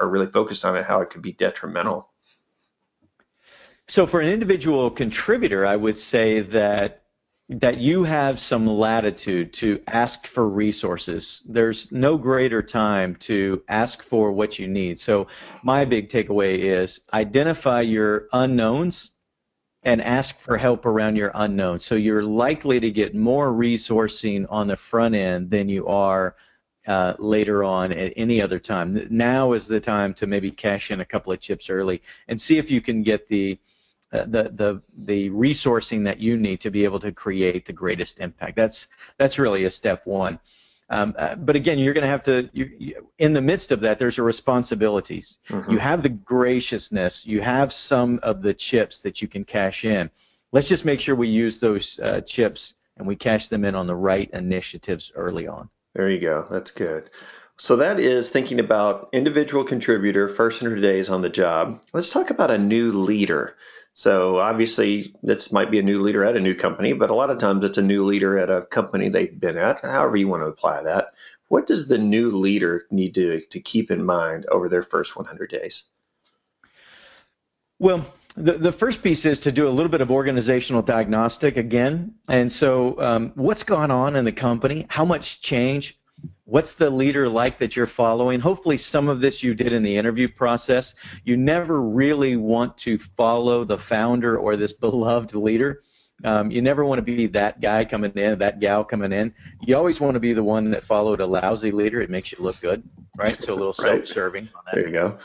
are 0.00 0.08
really 0.08 0.26
focused 0.26 0.64
on 0.64 0.76
it, 0.76 0.84
how 0.84 1.00
it 1.00 1.10
could 1.10 1.22
be 1.22 1.32
detrimental? 1.32 2.08
So 3.88 4.06
for 4.06 4.20
an 4.20 4.28
individual 4.28 4.90
contributor, 4.90 5.64
I 5.64 5.76
would 5.76 5.96
say 5.96 6.40
that 6.40 7.02
that 7.48 7.78
you 7.78 8.02
have 8.02 8.40
some 8.40 8.66
latitude 8.66 9.52
to 9.52 9.80
ask 9.86 10.26
for 10.26 10.48
resources. 10.48 11.42
There's 11.48 11.92
no 11.92 12.18
greater 12.18 12.60
time 12.60 13.14
to 13.20 13.62
ask 13.68 14.02
for 14.02 14.32
what 14.32 14.58
you 14.58 14.66
need. 14.66 14.98
So 14.98 15.28
my 15.62 15.84
big 15.84 16.08
takeaway 16.08 16.58
is 16.58 17.00
identify 17.12 17.82
your 17.82 18.26
unknowns 18.32 19.12
and 19.84 20.02
ask 20.02 20.36
for 20.36 20.56
help 20.56 20.86
around 20.86 21.14
your 21.14 21.30
unknown. 21.32 21.78
So 21.78 21.94
you're 21.94 22.24
likely 22.24 22.80
to 22.80 22.90
get 22.90 23.14
more 23.14 23.52
resourcing 23.52 24.46
on 24.50 24.66
the 24.66 24.76
front 24.76 25.14
end 25.14 25.48
than 25.48 25.68
you 25.68 25.86
are 25.86 26.34
uh, 26.86 27.14
later 27.18 27.64
on 27.64 27.92
at 27.92 28.12
any 28.16 28.40
other 28.40 28.58
time. 28.58 29.06
Now 29.10 29.52
is 29.52 29.66
the 29.66 29.80
time 29.80 30.14
to 30.14 30.26
maybe 30.26 30.50
cash 30.50 30.90
in 30.90 31.00
a 31.00 31.04
couple 31.04 31.32
of 31.32 31.40
chips 31.40 31.68
early 31.70 32.02
and 32.28 32.40
see 32.40 32.58
if 32.58 32.70
you 32.70 32.80
can 32.80 33.02
get 33.02 33.26
the 33.28 33.58
uh, 34.12 34.24
the 34.24 34.44
the 34.54 34.82
the 34.96 35.30
resourcing 35.30 36.04
that 36.04 36.20
you 36.20 36.36
need 36.36 36.60
to 36.60 36.70
be 36.70 36.84
able 36.84 37.00
to 37.00 37.12
create 37.12 37.64
the 37.64 37.72
greatest 37.72 38.20
impact. 38.20 38.56
That's 38.56 38.86
that's 39.18 39.38
really 39.38 39.64
a 39.64 39.70
step 39.70 40.06
one. 40.06 40.38
Um, 40.88 41.14
uh, 41.18 41.34
but 41.34 41.56
again, 41.56 41.80
you're 41.80 41.94
going 41.94 42.02
to 42.02 42.08
have 42.08 42.22
to. 42.24 42.48
You, 42.52 42.70
you, 42.78 43.08
in 43.18 43.32
the 43.32 43.40
midst 43.40 43.72
of 43.72 43.80
that, 43.80 43.98
there's 43.98 44.18
a 44.18 44.22
responsibilities. 44.22 45.38
Mm-hmm. 45.48 45.72
You 45.72 45.78
have 45.78 46.02
the 46.02 46.08
graciousness. 46.08 47.26
You 47.26 47.40
have 47.40 47.72
some 47.72 48.20
of 48.22 48.42
the 48.42 48.54
chips 48.54 49.02
that 49.02 49.20
you 49.20 49.26
can 49.26 49.44
cash 49.44 49.84
in. 49.84 50.10
Let's 50.52 50.68
just 50.68 50.84
make 50.84 51.00
sure 51.00 51.16
we 51.16 51.28
use 51.28 51.58
those 51.58 51.98
uh, 51.98 52.20
chips 52.20 52.74
and 52.96 53.06
we 53.06 53.16
cash 53.16 53.48
them 53.48 53.64
in 53.64 53.74
on 53.74 53.88
the 53.88 53.96
right 53.96 54.30
initiatives 54.32 55.10
early 55.14 55.48
on. 55.48 55.68
There 55.96 56.10
you 56.10 56.20
go. 56.20 56.46
That's 56.50 56.72
good. 56.72 57.08
So 57.56 57.76
that 57.76 57.98
is 57.98 58.28
thinking 58.28 58.60
about 58.60 59.08
individual 59.14 59.64
contributor, 59.64 60.28
first 60.28 60.60
100 60.60 60.82
days 60.82 61.08
on 61.08 61.22
the 61.22 61.30
job. 61.30 61.80
Let's 61.94 62.10
talk 62.10 62.28
about 62.28 62.50
a 62.50 62.58
new 62.58 62.92
leader. 62.92 63.56
So 63.94 64.36
obviously, 64.36 65.06
this 65.22 65.50
might 65.50 65.70
be 65.70 65.78
a 65.78 65.82
new 65.82 66.02
leader 66.02 66.22
at 66.22 66.36
a 66.36 66.40
new 66.40 66.54
company, 66.54 66.92
but 66.92 67.08
a 67.08 67.14
lot 67.14 67.30
of 67.30 67.38
times 67.38 67.64
it's 67.64 67.78
a 67.78 67.82
new 67.82 68.04
leader 68.04 68.36
at 68.38 68.50
a 68.50 68.66
company 68.66 69.08
they've 69.08 69.40
been 69.40 69.56
at. 69.56 69.82
However, 69.82 70.18
you 70.18 70.28
want 70.28 70.42
to 70.42 70.48
apply 70.48 70.82
that. 70.82 71.14
What 71.48 71.66
does 71.66 71.88
the 71.88 71.96
new 71.96 72.28
leader 72.28 72.84
need 72.90 73.14
to, 73.14 73.40
to 73.40 73.58
keep 73.58 73.90
in 73.90 74.04
mind 74.04 74.44
over 74.50 74.68
their 74.68 74.82
first 74.82 75.16
100 75.16 75.48
days? 75.48 75.84
Well, 77.78 78.04
the, 78.36 78.52
the 78.52 78.72
first 78.72 79.02
piece 79.02 79.24
is 79.24 79.40
to 79.40 79.52
do 79.52 79.66
a 79.66 79.70
little 79.70 79.90
bit 79.90 80.00
of 80.00 80.10
organizational 80.10 80.82
diagnostic 80.82 81.56
again. 81.56 82.14
And 82.28 82.50
so, 82.50 83.00
um, 83.00 83.32
what's 83.34 83.62
gone 83.62 83.90
on 83.90 84.16
in 84.16 84.24
the 84.24 84.32
company? 84.32 84.86
How 84.88 85.04
much 85.04 85.40
change? 85.40 85.98
What's 86.44 86.74
the 86.74 86.90
leader 86.90 87.28
like 87.28 87.58
that 87.58 87.76
you're 87.76 87.86
following? 87.86 88.40
Hopefully, 88.40 88.76
some 88.76 89.08
of 89.08 89.20
this 89.20 89.42
you 89.42 89.54
did 89.54 89.72
in 89.72 89.82
the 89.82 89.96
interview 89.96 90.28
process. 90.28 90.94
You 91.24 91.36
never 91.36 91.80
really 91.80 92.36
want 92.36 92.76
to 92.78 92.98
follow 92.98 93.64
the 93.64 93.78
founder 93.78 94.38
or 94.38 94.56
this 94.56 94.72
beloved 94.86 95.34
leader. 95.34 95.82
Um, 96.24 96.50
you 96.50 96.62
never 96.62 96.84
want 96.84 96.98
to 96.98 97.02
be 97.02 97.26
that 97.28 97.60
guy 97.60 97.84
coming 97.84 98.12
in, 98.12 98.38
that 98.38 98.58
gal 98.60 98.84
coming 98.84 99.12
in. 99.12 99.34
You 99.62 99.76
always 99.76 100.00
want 100.00 100.14
to 100.14 100.20
be 100.20 100.32
the 100.32 100.42
one 100.42 100.70
that 100.70 100.82
followed 100.82 101.20
a 101.20 101.26
lousy 101.26 101.70
leader. 101.70 102.00
It 102.00 102.08
makes 102.08 102.32
you 102.32 102.38
look 102.40 102.58
good, 102.60 102.82
right? 103.18 103.40
So 103.42 103.52
a 103.52 103.56
little 103.56 103.66
right. 103.84 104.06
self-serving. 104.06 104.48
There 104.72 104.86
you 104.86 104.92
go. 104.92 105.18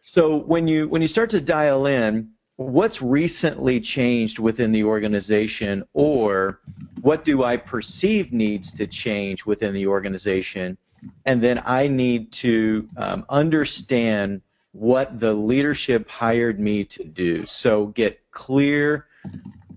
So 0.00 0.36
when 0.36 0.68
you 0.68 0.88
when 0.88 1.02
you 1.02 1.08
start 1.08 1.30
to 1.30 1.40
dial 1.40 1.86
in, 1.86 2.30
what's 2.58 3.00
recently 3.00 3.80
changed 3.80 4.40
within 4.40 4.72
the 4.72 4.82
organization 4.82 5.84
or 5.92 6.58
what 7.02 7.24
do 7.24 7.44
I 7.44 7.56
perceive 7.56 8.32
needs 8.32 8.72
to 8.72 8.86
change 8.88 9.46
within 9.46 9.72
the 9.72 9.86
organization 9.86 10.76
and 11.24 11.40
then 11.40 11.62
I 11.64 11.86
need 11.86 12.32
to 12.32 12.88
um, 12.96 13.24
understand 13.28 14.42
what 14.72 15.20
the 15.20 15.32
leadership 15.32 16.10
hired 16.10 16.58
me 16.58 16.82
to 16.84 17.04
do 17.04 17.46
so 17.46 17.86
get 17.86 18.20
clear 18.32 19.06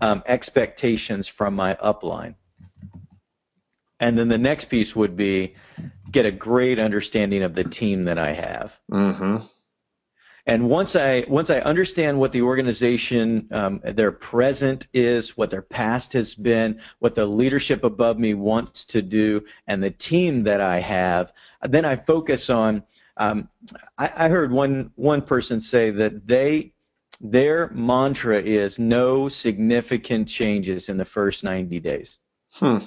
um, 0.01 0.23
expectations 0.25 1.27
from 1.27 1.55
my 1.55 1.75
upline 1.75 2.33
and 3.99 4.17
then 4.17 4.27
the 4.27 4.39
next 4.39 4.65
piece 4.65 4.95
would 4.95 5.15
be 5.15 5.53
get 6.11 6.25
a 6.25 6.31
great 6.31 6.79
understanding 6.79 7.43
of 7.43 7.53
the 7.53 7.63
team 7.63 8.05
that 8.05 8.17
I 8.17 8.33
have. 8.33 8.79
Mm-hmm. 8.91 9.45
And 10.45 10.69
once 10.69 10.95
I 10.95 11.25
once 11.27 11.49
I 11.49 11.59
understand 11.59 12.19
what 12.19 12.31
the 12.31 12.41
organization, 12.41 13.47
um, 13.51 13.81
their 13.83 14.11
present 14.11 14.87
is, 14.93 15.37
what 15.37 15.49
their 15.49 15.61
past 15.61 16.13
has 16.13 16.33
been, 16.33 16.81
what 16.99 17.15
the 17.15 17.25
leadership 17.25 17.83
above 17.83 18.17
me 18.17 18.33
wants 18.33 18.85
to 18.85 19.01
do, 19.01 19.45
and 19.67 19.83
the 19.83 19.91
team 19.91 20.43
that 20.43 20.61
I 20.61 20.79
have, 20.79 21.31
then 21.61 21.85
I 21.85 21.95
focus 21.95 22.49
on. 22.49 22.83
Um, 23.17 23.49
I, 23.97 24.09
I 24.15 24.29
heard 24.29 24.51
one 24.51 24.91
one 24.95 25.21
person 25.21 25.59
say 25.59 25.91
that 25.91 26.25
they 26.27 26.73
their 27.21 27.69
mantra 27.69 28.41
is 28.41 28.79
no 28.79 29.29
significant 29.29 30.27
changes 30.27 30.89
in 30.89 30.97
the 30.97 31.05
first 31.05 31.43
90 31.43 31.79
days. 31.79 32.17
Hmm. 32.53 32.79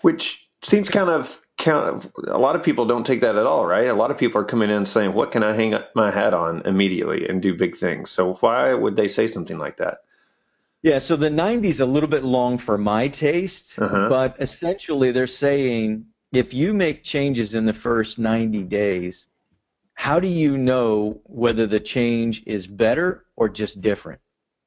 Which 0.00 0.50
seems 0.60 0.90
kind 0.90 1.08
of 1.08 1.40
count 1.56 2.10
a 2.26 2.38
lot 2.38 2.56
of 2.56 2.62
people 2.62 2.84
don't 2.84 3.06
take 3.06 3.20
that 3.20 3.36
at 3.36 3.46
all 3.46 3.64
right 3.64 3.86
a 3.86 3.94
lot 3.94 4.10
of 4.10 4.18
people 4.18 4.40
are 4.40 4.44
coming 4.44 4.70
in 4.70 4.84
saying 4.84 5.12
what 5.12 5.30
can 5.30 5.44
i 5.44 5.52
hang 5.52 5.74
my 5.94 6.10
hat 6.10 6.34
on 6.34 6.60
immediately 6.66 7.28
and 7.28 7.40
do 7.40 7.54
big 7.54 7.76
things 7.76 8.10
so 8.10 8.34
why 8.34 8.74
would 8.74 8.96
they 8.96 9.06
say 9.06 9.26
something 9.26 9.58
like 9.58 9.76
that 9.76 9.98
yeah 10.82 10.98
so 10.98 11.14
the 11.14 11.30
90s 11.30 11.80
a 11.80 11.84
little 11.84 12.08
bit 12.08 12.24
long 12.24 12.58
for 12.58 12.76
my 12.76 13.06
taste 13.06 13.78
uh-huh. 13.78 14.08
but 14.08 14.34
essentially 14.40 15.12
they're 15.12 15.28
saying 15.28 16.04
if 16.32 16.52
you 16.52 16.74
make 16.74 17.04
changes 17.04 17.54
in 17.54 17.64
the 17.64 17.72
first 17.72 18.18
90 18.18 18.64
days 18.64 19.28
how 19.94 20.18
do 20.18 20.26
you 20.26 20.58
know 20.58 21.20
whether 21.24 21.68
the 21.68 21.78
change 21.78 22.42
is 22.46 22.66
better 22.66 23.26
or 23.36 23.48
just 23.48 23.80
different 23.80 24.20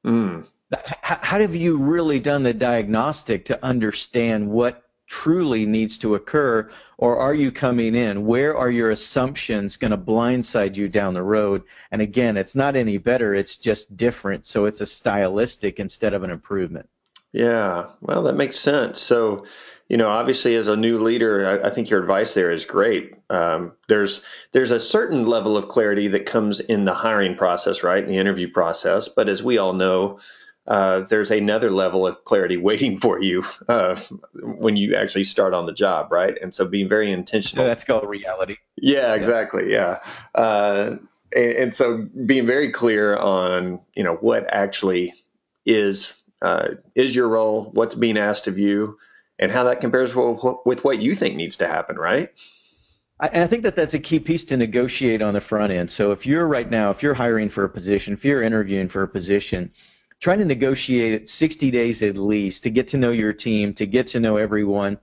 mm. 0.06 0.46
how, 1.02 1.16
how 1.20 1.38
have 1.38 1.54
you 1.54 1.76
really 1.76 2.18
done 2.18 2.42
the 2.42 2.54
diagnostic 2.54 3.44
to 3.44 3.62
understand 3.62 4.48
what 4.48 4.87
truly 5.08 5.66
needs 5.66 5.98
to 5.98 6.14
occur, 6.14 6.70
or 6.98 7.16
are 7.16 7.34
you 7.34 7.50
coming 7.50 7.94
in? 7.94 8.26
Where 8.26 8.56
are 8.56 8.70
your 8.70 8.90
assumptions 8.90 9.76
going 9.76 9.90
to 9.90 9.96
blindside 9.96 10.76
you 10.76 10.88
down 10.88 11.14
the 11.14 11.22
road? 11.22 11.62
And 11.90 12.02
again, 12.02 12.36
it's 12.36 12.54
not 12.54 12.76
any 12.76 12.98
better, 12.98 13.34
it's 13.34 13.56
just 13.56 13.96
different. 13.96 14.46
So 14.46 14.66
it's 14.66 14.80
a 14.80 14.86
stylistic 14.86 15.80
instead 15.80 16.14
of 16.14 16.22
an 16.22 16.30
improvement. 16.30 16.88
Yeah, 17.32 17.86
well, 18.00 18.22
that 18.22 18.36
makes 18.36 18.58
sense. 18.58 19.00
So, 19.00 19.44
you 19.88 19.96
know, 19.96 20.08
obviously, 20.08 20.54
as 20.56 20.68
a 20.68 20.76
new 20.76 20.98
leader, 20.98 21.60
I, 21.62 21.68
I 21.68 21.70
think 21.70 21.90
your 21.90 22.00
advice 22.00 22.34
there 22.34 22.50
is 22.50 22.64
great. 22.64 23.14
Um, 23.30 23.72
there's 23.88 24.22
there's 24.52 24.70
a 24.70 24.80
certain 24.80 25.26
level 25.26 25.56
of 25.56 25.68
clarity 25.68 26.08
that 26.08 26.26
comes 26.26 26.60
in 26.60 26.84
the 26.84 26.94
hiring 26.94 27.36
process, 27.36 27.82
right, 27.82 28.02
in 28.02 28.08
the 28.08 28.18
interview 28.18 28.50
process. 28.50 29.08
But 29.08 29.28
as 29.28 29.42
we 29.42 29.58
all 29.58 29.74
know, 29.74 30.20
uh, 30.68 31.00
there's 31.00 31.30
another 31.30 31.70
level 31.70 32.06
of 32.06 32.22
clarity 32.24 32.56
waiting 32.68 32.98
for 32.98 33.20
you 33.20 33.42
uh, 33.68 33.96
when 34.34 34.76
you 34.76 34.94
actually 34.94 35.24
start 35.24 35.54
on 35.54 35.66
the 35.66 35.72
job, 35.72 36.12
right? 36.12 36.36
And 36.40 36.54
so 36.54 36.66
being 36.66 36.88
very 36.88 37.10
intentional. 37.10 37.64
that's 37.64 37.84
called 37.84 38.08
reality. 38.08 38.56
Yeah, 38.76 39.14
exactly. 39.14 39.72
Yeah. 39.72 40.00
Uh, 40.34 40.96
and, 41.34 41.52
and, 41.52 41.74
so 41.74 42.06
being 42.26 42.46
very 42.46 42.70
clear 42.70 43.16
on, 43.16 43.80
you 43.94 44.04
know, 44.04 44.14
what 44.14 44.46
actually 44.52 45.14
is 45.66 46.14
uh, 46.40 46.68
is 46.94 47.14
your 47.14 47.28
role, 47.28 47.70
what's 47.72 47.94
being 47.94 48.16
asked 48.16 48.46
of 48.46 48.58
you, 48.58 48.98
and 49.38 49.50
how 49.50 49.64
that 49.64 49.80
compares 49.80 50.14
with, 50.14 50.40
with 50.64 50.84
what 50.84 51.00
you 51.00 51.14
think 51.14 51.34
needs 51.34 51.56
to 51.56 51.66
happen, 51.66 51.96
right? 51.96 52.30
I, 53.18 53.42
I 53.42 53.46
think 53.46 53.64
that 53.64 53.74
that's 53.74 53.94
a 53.94 53.98
key 53.98 54.20
piece 54.20 54.44
to 54.44 54.56
negotiate 54.56 55.22
on 55.22 55.34
the 55.34 55.40
front 55.40 55.72
end. 55.72 55.90
So 55.90 56.12
if 56.12 56.26
you're 56.26 56.46
right 56.46 56.70
now, 56.70 56.90
if 56.90 57.02
you're 57.02 57.14
hiring 57.14 57.48
for 57.48 57.64
a 57.64 57.68
position, 57.68 58.12
if 58.14 58.24
you're 58.24 58.42
interviewing 58.42 58.88
for 58.88 59.02
a 59.02 59.08
position, 59.08 59.72
try 60.20 60.36
to 60.36 60.44
negotiate 60.44 61.28
60 61.28 61.70
days 61.70 62.02
at 62.02 62.16
least 62.16 62.64
to 62.64 62.70
get 62.70 62.88
to 62.88 62.98
know 62.98 63.10
your 63.10 63.32
team, 63.32 63.74
to 63.74 63.86
get 63.86 64.08
to 64.08 64.20
know 64.20 64.36
everyone, 64.36 64.98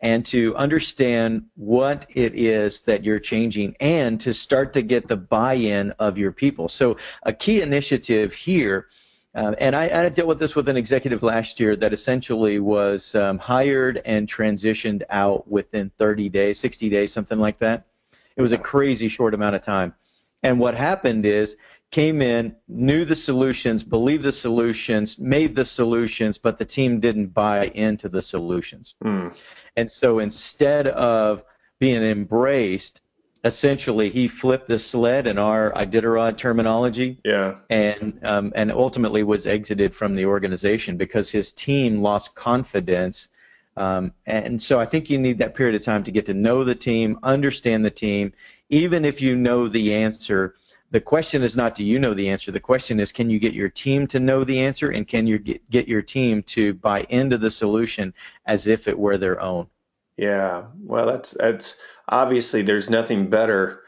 and 0.00 0.24
to 0.26 0.56
understand 0.56 1.46
what 1.56 2.06
it 2.14 2.34
is 2.34 2.82
that 2.82 3.04
you're 3.04 3.18
changing 3.18 3.76
and 3.80 4.20
to 4.20 4.32
start 4.32 4.72
to 4.72 4.82
get 4.82 5.08
the 5.08 5.16
buy-in 5.16 5.90
of 5.98 6.16
your 6.16 6.32
people. 6.32 6.68
So 6.68 6.96
a 7.22 7.32
key 7.32 7.60
initiative 7.60 8.32
here 8.32 8.88
uh, 9.32 9.54
and 9.58 9.76
I, 9.76 9.84
I, 9.84 10.08
dealt 10.08 10.26
with 10.26 10.40
this 10.40 10.56
with 10.56 10.68
an 10.68 10.76
executive 10.76 11.22
last 11.22 11.60
year 11.60 11.76
that 11.76 11.92
essentially 11.92 12.58
was 12.58 13.14
um, 13.14 13.38
hired 13.38 14.02
and 14.04 14.26
transitioned 14.26 15.04
out 15.08 15.48
within 15.48 15.90
30 15.98 16.28
days, 16.30 16.58
60 16.58 16.88
days, 16.88 17.12
something 17.12 17.38
like 17.38 17.58
that. 17.60 17.86
It 18.34 18.42
was 18.42 18.50
a 18.50 18.58
crazy 18.58 19.08
short 19.08 19.32
amount 19.32 19.54
of 19.54 19.62
time. 19.62 19.94
And 20.42 20.58
what 20.58 20.74
happened 20.74 21.26
is 21.26 21.56
came 21.90 22.22
in, 22.22 22.54
knew 22.68 23.04
the 23.04 23.16
solutions, 23.16 23.82
believed 23.82 24.22
the 24.22 24.32
solutions, 24.32 25.18
made 25.18 25.54
the 25.54 25.64
solutions, 25.64 26.38
but 26.38 26.56
the 26.56 26.64
team 26.64 27.00
didn't 27.00 27.28
buy 27.28 27.66
into 27.68 28.08
the 28.08 28.22
solutions. 28.22 28.94
Mm. 29.04 29.34
And 29.76 29.90
so 29.90 30.20
instead 30.20 30.86
of 30.86 31.44
being 31.80 32.02
embraced, 32.02 33.00
essentially 33.44 34.10
he 34.10 34.28
flipped 34.28 34.68
the 34.68 34.78
sled 34.78 35.26
in 35.26 35.38
our 35.38 35.72
Iditarod 35.72 36.36
terminology. 36.36 37.18
Yeah. 37.24 37.56
And 37.70 38.20
um, 38.22 38.52
and 38.54 38.70
ultimately 38.70 39.22
was 39.22 39.46
exited 39.46 39.94
from 39.94 40.14
the 40.14 40.26
organization 40.26 40.96
because 40.96 41.30
his 41.30 41.52
team 41.52 42.02
lost 42.02 42.34
confidence. 42.34 43.28
Um, 43.76 44.12
and 44.26 44.60
so 44.60 44.78
I 44.78 44.84
think 44.84 45.10
you 45.10 45.18
need 45.18 45.38
that 45.38 45.54
period 45.54 45.74
of 45.74 45.82
time 45.82 46.04
to 46.04 46.10
get 46.10 46.26
to 46.26 46.34
know 46.34 46.64
the 46.64 46.74
team, 46.74 47.18
understand 47.22 47.84
the 47.84 47.90
team. 47.90 48.32
Even 48.68 49.04
if 49.04 49.20
you 49.20 49.34
know 49.34 49.66
the 49.66 49.94
answer, 49.94 50.54
the 50.90 51.00
question 51.00 51.42
is 51.42 51.56
not 51.56 51.74
do 51.74 51.84
you 51.84 51.98
know 51.98 52.14
the 52.14 52.28
answer. 52.28 52.50
The 52.50 52.60
question 52.60 52.98
is 53.00 53.12
can 53.12 53.30
you 53.30 53.38
get 53.38 53.54
your 53.54 53.68
team 53.68 54.06
to 54.08 54.20
know 54.20 54.44
the 54.44 54.60
answer 54.60 54.90
and 54.90 55.06
can 55.06 55.26
you 55.26 55.38
get, 55.38 55.70
get 55.70 55.88
your 55.88 56.02
team 56.02 56.42
to 56.44 56.74
buy 56.74 57.06
into 57.08 57.38
the 57.38 57.50
solution 57.50 58.12
as 58.46 58.66
if 58.66 58.88
it 58.88 58.98
were 58.98 59.16
their 59.16 59.40
own. 59.40 59.68
Yeah, 60.16 60.64
well, 60.82 61.06
that's 61.06 61.30
that's 61.30 61.76
obviously 62.08 62.62
there's 62.62 62.90
nothing 62.90 63.30
better 63.30 63.82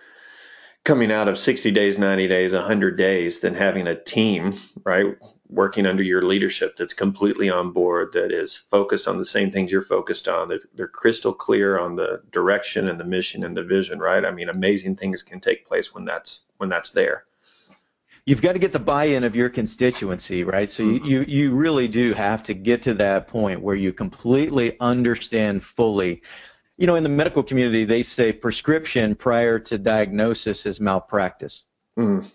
coming 0.85 1.13
out 1.13 1.29
of 1.29 1.39
60 1.39 1.71
days, 1.71 1.99
90 1.99 2.27
days, 2.27 2.53
100 2.53 2.97
days 2.97 3.41
than 3.41 3.55
having 3.55 3.87
a 3.87 3.95
team, 3.95 4.59
right, 4.85 5.17
working 5.49 5.87
under 5.87 6.03
your 6.03 6.23
leadership 6.23 6.77
that's 6.77 6.95
completely 6.95 7.51
on 7.51 7.73
board, 7.73 8.13
that 8.15 8.33
is 8.33 8.57
focused 8.57 9.07
on 9.07 9.19
the 9.19 9.25
same 9.25 9.51
things 9.51 9.71
you're 9.71 9.83
focused 9.83 10.29
on, 10.29 10.49
that 10.49 10.63
they're 10.75 10.89
crystal 10.89 11.35
clear 11.35 11.79
on 11.79 11.97
the 11.97 12.23
direction 12.31 12.89
and 12.89 12.99
the 12.99 13.05
mission 13.05 13.45
and 13.45 13.57
the 13.57 13.63
vision, 13.63 13.99
right? 13.99 14.25
I 14.25 14.31
mean, 14.31 14.49
amazing 14.49 14.97
things 14.97 15.23
can 15.23 15.41
take 15.41 15.67
place 15.67 15.95
when 15.95 16.05
that's 16.05 16.43
when 16.57 16.69
that's 16.69 16.91
there 16.91 17.25
you've 18.25 18.43
got 18.43 18.53
to 18.53 18.59
get 18.59 18.73
the 18.73 18.79
buy-in 18.79 19.25
of 19.25 19.35
your 19.35 19.49
constituency, 19.49 20.45
right? 20.45 20.71
So 20.71 20.85
mm-hmm. 20.85 21.05
you, 21.05 21.25
you 21.27 21.55
really 21.55 21.89
do 21.89 22.15
have 22.15 22.43
to 22.45 22.55
get 22.55 22.83
to 22.83 22.95
that 22.95 23.29
point 23.29 23.61
where 23.61 23.77
you 23.77 23.93
completely 23.93 24.79
understand 24.81 25.65
fully. 25.65 26.23
You 26.79 26.87
know, 26.87 26.95
in 26.95 27.03
the 27.03 27.09
medical 27.09 27.43
community, 27.43 27.85
they 27.85 28.03
say 28.03 28.33
prescription 28.33 29.15
prior 29.15 29.59
to 29.61 29.79
diagnosis 29.79 30.67
is 30.67 30.81
malpractice. 30.81 31.65
Mm. 31.99 32.31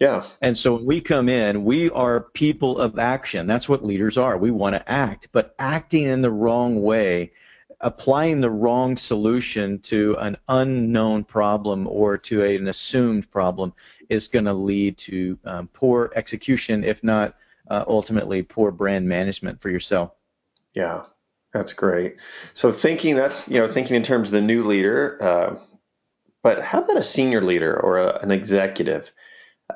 Yeah. 0.00 0.24
And 0.40 0.56
so 0.56 0.74
when 0.74 0.86
we 0.86 1.00
come 1.00 1.28
in, 1.28 1.64
we 1.64 1.90
are 1.90 2.20
people 2.20 2.78
of 2.78 2.98
action. 2.98 3.46
That's 3.46 3.68
what 3.68 3.84
leaders 3.84 4.16
are. 4.16 4.36
We 4.36 4.50
want 4.50 4.74
to 4.74 4.90
act, 4.90 5.28
but 5.30 5.54
acting 5.58 6.04
in 6.04 6.22
the 6.22 6.30
wrong 6.30 6.82
way 6.82 7.32
applying 7.80 8.40
the 8.40 8.50
wrong 8.50 8.96
solution 8.96 9.78
to 9.78 10.16
an 10.18 10.36
unknown 10.48 11.24
problem 11.24 11.86
or 11.88 12.18
to 12.18 12.44
an 12.44 12.68
assumed 12.68 13.30
problem 13.30 13.72
is 14.08 14.28
going 14.28 14.44
to 14.44 14.52
lead 14.52 14.98
to 14.98 15.38
um, 15.44 15.68
poor 15.68 16.12
execution, 16.14 16.84
if 16.84 17.02
not 17.02 17.34
uh, 17.70 17.84
ultimately 17.86 18.42
poor 18.42 18.70
brand 18.70 19.08
management 19.08 19.60
for 19.60 19.70
yourself. 19.70 20.12
Yeah, 20.74 21.04
that's 21.52 21.72
great. 21.72 22.16
So 22.54 22.70
thinking 22.70 23.16
that's 23.16 23.48
you 23.48 23.58
know 23.58 23.66
thinking 23.66 23.96
in 23.96 24.02
terms 24.02 24.28
of 24.28 24.32
the 24.32 24.40
new 24.40 24.62
leader, 24.62 25.16
uh, 25.20 25.56
but 26.42 26.62
how 26.62 26.82
about 26.82 26.96
a 26.96 27.02
senior 27.02 27.42
leader 27.42 27.78
or 27.78 27.98
a, 27.98 28.18
an 28.22 28.30
executive? 28.30 29.12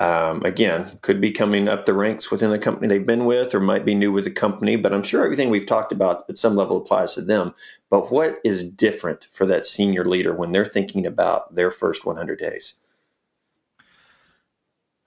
Um, 0.01 0.43
again, 0.45 0.99
could 1.03 1.21
be 1.21 1.31
coming 1.31 1.69
up 1.69 1.87
the 1.87 1.95
ranks 1.95 2.31
within 2.31 2.51
the 2.51 2.59
company 2.59 2.89
they've 2.89 3.07
been 3.07 3.25
with, 3.25 3.55
or 3.55 3.61
might 3.61 3.85
be 3.85 3.95
new 3.95 4.13
with 4.13 4.25
the 4.25 4.31
company. 4.31 4.77
But 4.77 4.93
I'm 4.93 5.03
sure 5.03 5.25
everything 5.25 5.51
we've 5.51 5.67
talked 5.67 5.93
about 5.93 6.25
at 6.29 6.39
some 6.39 6.57
level 6.57 6.77
applies 6.77 7.15
to 7.15 7.23
them. 7.23 7.55
But 7.91 8.11
what 8.11 8.41
is 8.45 8.69
different 8.69 9.27
for 9.33 9.47
that 9.47 9.67
senior 9.67 10.05
leader 10.05 10.35
when 10.35 10.53
they're 10.53 10.65
thinking 10.65 11.07
about 11.07 11.55
their 11.55 11.71
first 11.71 12.05
100 12.05 12.39
days? 12.39 12.75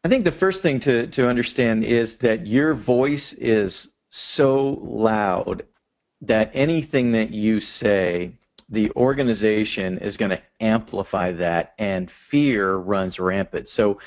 I 0.04 0.10
think 0.10 0.24
the 0.24 0.32
first 0.32 0.62
thing 0.62 0.80
to, 0.82 1.08
to 1.08 1.28
understand 1.28 1.84
is 1.84 2.18
that 2.18 2.48
your 2.48 2.74
voice 2.74 3.34
is 3.34 3.90
so 4.10 4.80
loud 4.82 5.64
that 6.22 6.52
anything 6.54 7.12
that 7.12 7.32
you 7.32 7.60
say, 7.60 8.32
the 8.70 8.92
organization 8.92 9.98
is 9.98 10.18
going 10.18 10.32
to 10.32 10.42
amplify 10.60 11.32
that, 11.34 11.74
and 11.78 12.10
fear 12.10 12.76
runs 12.76 13.20
rampant. 13.20 13.68
So 13.68 14.00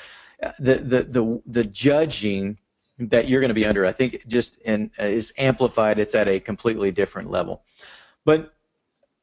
the 0.59 0.75
the 0.75 1.03
the, 1.03 1.41
the 1.45 1.63
judging 1.63 2.57
that 2.97 3.27
you're 3.27 3.41
going 3.41 3.49
to 3.49 3.55
be 3.55 3.65
under, 3.65 3.85
I 3.85 3.91
think, 3.91 4.27
just 4.27 4.57
in, 4.61 4.91
uh, 4.99 5.05
is 5.05 5.33
amplified. 5.37 5.99
It's 5.99 6.13
at 6.13 6.27
a 6.27 6.39
completely 6.39 6.91
different 6.91 7.31
level. 7.31 7.63
But 8.25 8.53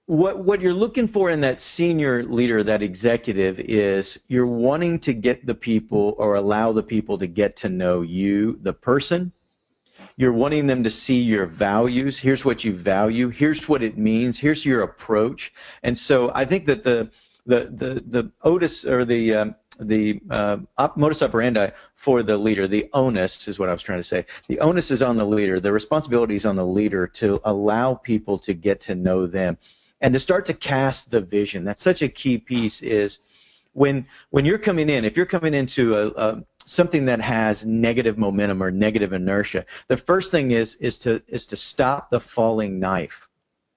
what 0.07 0.38
what 0.38 0.62
you're 0.62 0.72
looking 0.72 1.07
for 1.07 1.31
in 1.31 1.42
that 1.42 1.61
senior 1.61 2.24
leader, 2.24 2.62
that 2.64 2.83
executive, 2.83 3.61
is 3.61 4.18
you're 4.26 4.46
wanting 4.46 5.00
to 5.00 5.12
get 5.12 5.46
the 5.46 5.54
people 5.54 6.14
or 6.18 6.35
allow 6.35 6.72
the 6.72 6.83
people 6.83 7.18
to 7.18 7.26
get 7.26 7.57
to 7.57 7.68
know 7.68 8.02
you, 8.02 8.59
the 8.62 8.72
person. 8.72 9.33
You're 10.16 10.33
wanting 10.33 10.66
them 10.66 10.85
to 10.85 10.90
see 10.90 11.20
your 11.22 11.46
values. 11.46 12.18
Here's 12.18 12.44
what 12.44 12.64
you 12.64 12.72
value. 12.72 13.28
Here's 13.28 13.68
what 13.68 13.83
it 13.83 13.98
means. 13.98 14.38
Here's 14.38 14.64
your 14.64 14.83
approach. 14.83 15.52
And 15.83 15.96
so 15.96 16.33
I 16.35 16.44
think 16.44 16.66
that 16.66 16.83
the 16.83 17.11
the 17.48 17.70
the 17.72 18.04
the 18.06 18.32
Otis 18.42 18.84
or 18.84 19.04
the 19.04 19.34
um, 19.34 19.54
the 19.80 20.20
uh, 20.30 20.58
op- 20.76 20.96
modus 20.96 21.22
operandi 21.22 21.70
for 21.94 22.22
the 22.22 22.37
leader, 22.37 22.68
the 22.68 22.88
onus 22.92 23.48
is 23.48 23.58
what 23.58 23.68
I 23.68 23.72
was 23.72 23.82
trying 23.82 24.00
to 24.00 24.04
say. 24.04 24.26
The 24.48 24.61
onus 24.61 24.90
is 24.90 25.02
on 25.02 25.16
the 25.16 25.24
leader. 25.24 25.61
The 25.61 25.72
responsibility 25.72 26.34
is 26.34 26.46
on 26.46 26.56
the 26.56 26.66
leader 26.66 27.06
to 27.06 27.40
allow 27.44 27.94
people 27.94 28.38
to 28.40 28.54
get 28.54 28.80
to 28.82 28.94
know 28.94 29.26
them 29.26 29.56
and 30.00 30.12
to 30.14 30.20
start 30.20 30.46
to 30.46 30.54
cast 30.54 31.11
the 31.11 31.20
vision. 31.20 31.64
That's 31.64 31.82
such 31.82 32.02
a 32.02 32.08
key 32.08 32.38
piece. 32.38 32.82
Is 32.82 33.20
when 33.72 34.06
when 34.30 34.44
you're 34.44 34.58
coming 34.58 34.90
in, 34.90 35.04
if 35.04 35.16
you're 35.16 35.26
coming 35.26 35.54
into 35.54 35.96
a, 35.96 36.08
a 36.08 36.44
something 36.66 37.06
that 37.06 37.20
has 37.20 37.64
negative 37.64 38.18
momentum 38.18 38.62
or 38.62 38.70
negative 38.70 39.12
inertia, 39.12 39.64
the 39.88 39.96
first 39.96 40.30
thing 40.30 40.50
is 40.50 40.74
is 40.76 40.98
to 40.98 41.22
is 41.28 41.46
to 41.46 41.56
stop 41.56 42.11
the 42.11 42.20
falling 42.20 42.78
knife. 42.78 43.28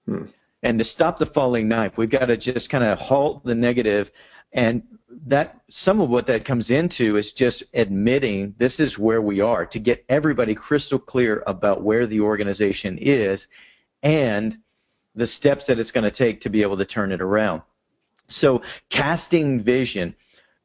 Hmm. 0.06 0.26
And 0.64 0.78
to 0.78 0.84
stop 0.84 1.18
the 1.18 1.26
falling 1.26 1.68
knife, 1.68 1.98
we've 1.98 2.10
got 2.10 2.26
to 2.28 2.38
just 2.38 2.70
kind 2.70 2.84
of 2.84 3.00
halt 3.00 3.44
the 3.44 3.56
negative 3.56 4.12
and 4.54 4.84
that 5.28 5.62
some 5.70 6.02
of 6.02 6.10
what 6.10 6.28
that 6.28 6.46
comes 6.46 6.72
into 6.72 7.18
is 7.18 7.32
just 7.32 7.64
admitting 7.74 8.56
this 8.58 8.80
is 8.80 8.98
where 8.98 9.22
we 9.22 9.42
are 9.42 9.66
to 9.68 9.80
get 9.80 10.06
everybody 10.10 10.56
crystal 10.56 11.00
clear 11.00 11.44
about 11.48 11.84
where 11.84 12.06
the 12.06 12.22
organization 12.22 12.98
is 13.00 13.48
and 14.04 14.58
the 15.16 15.28
steps 15.28 15.68
that 15.68 15.80
it's 15.80 15.92
going 15.92 16.04
to 16.04 16.12
take 16.12 16.42
to 16.42 16.50
be 16.50 16.62
able 16.62 16.78
to 16.78 16.86
turn 16.86 17.12
it 17.12 17.22
around. 17.22 17.62
So, 18.28 18.62
casting 18.90 19.60
vision, 19.60 20.16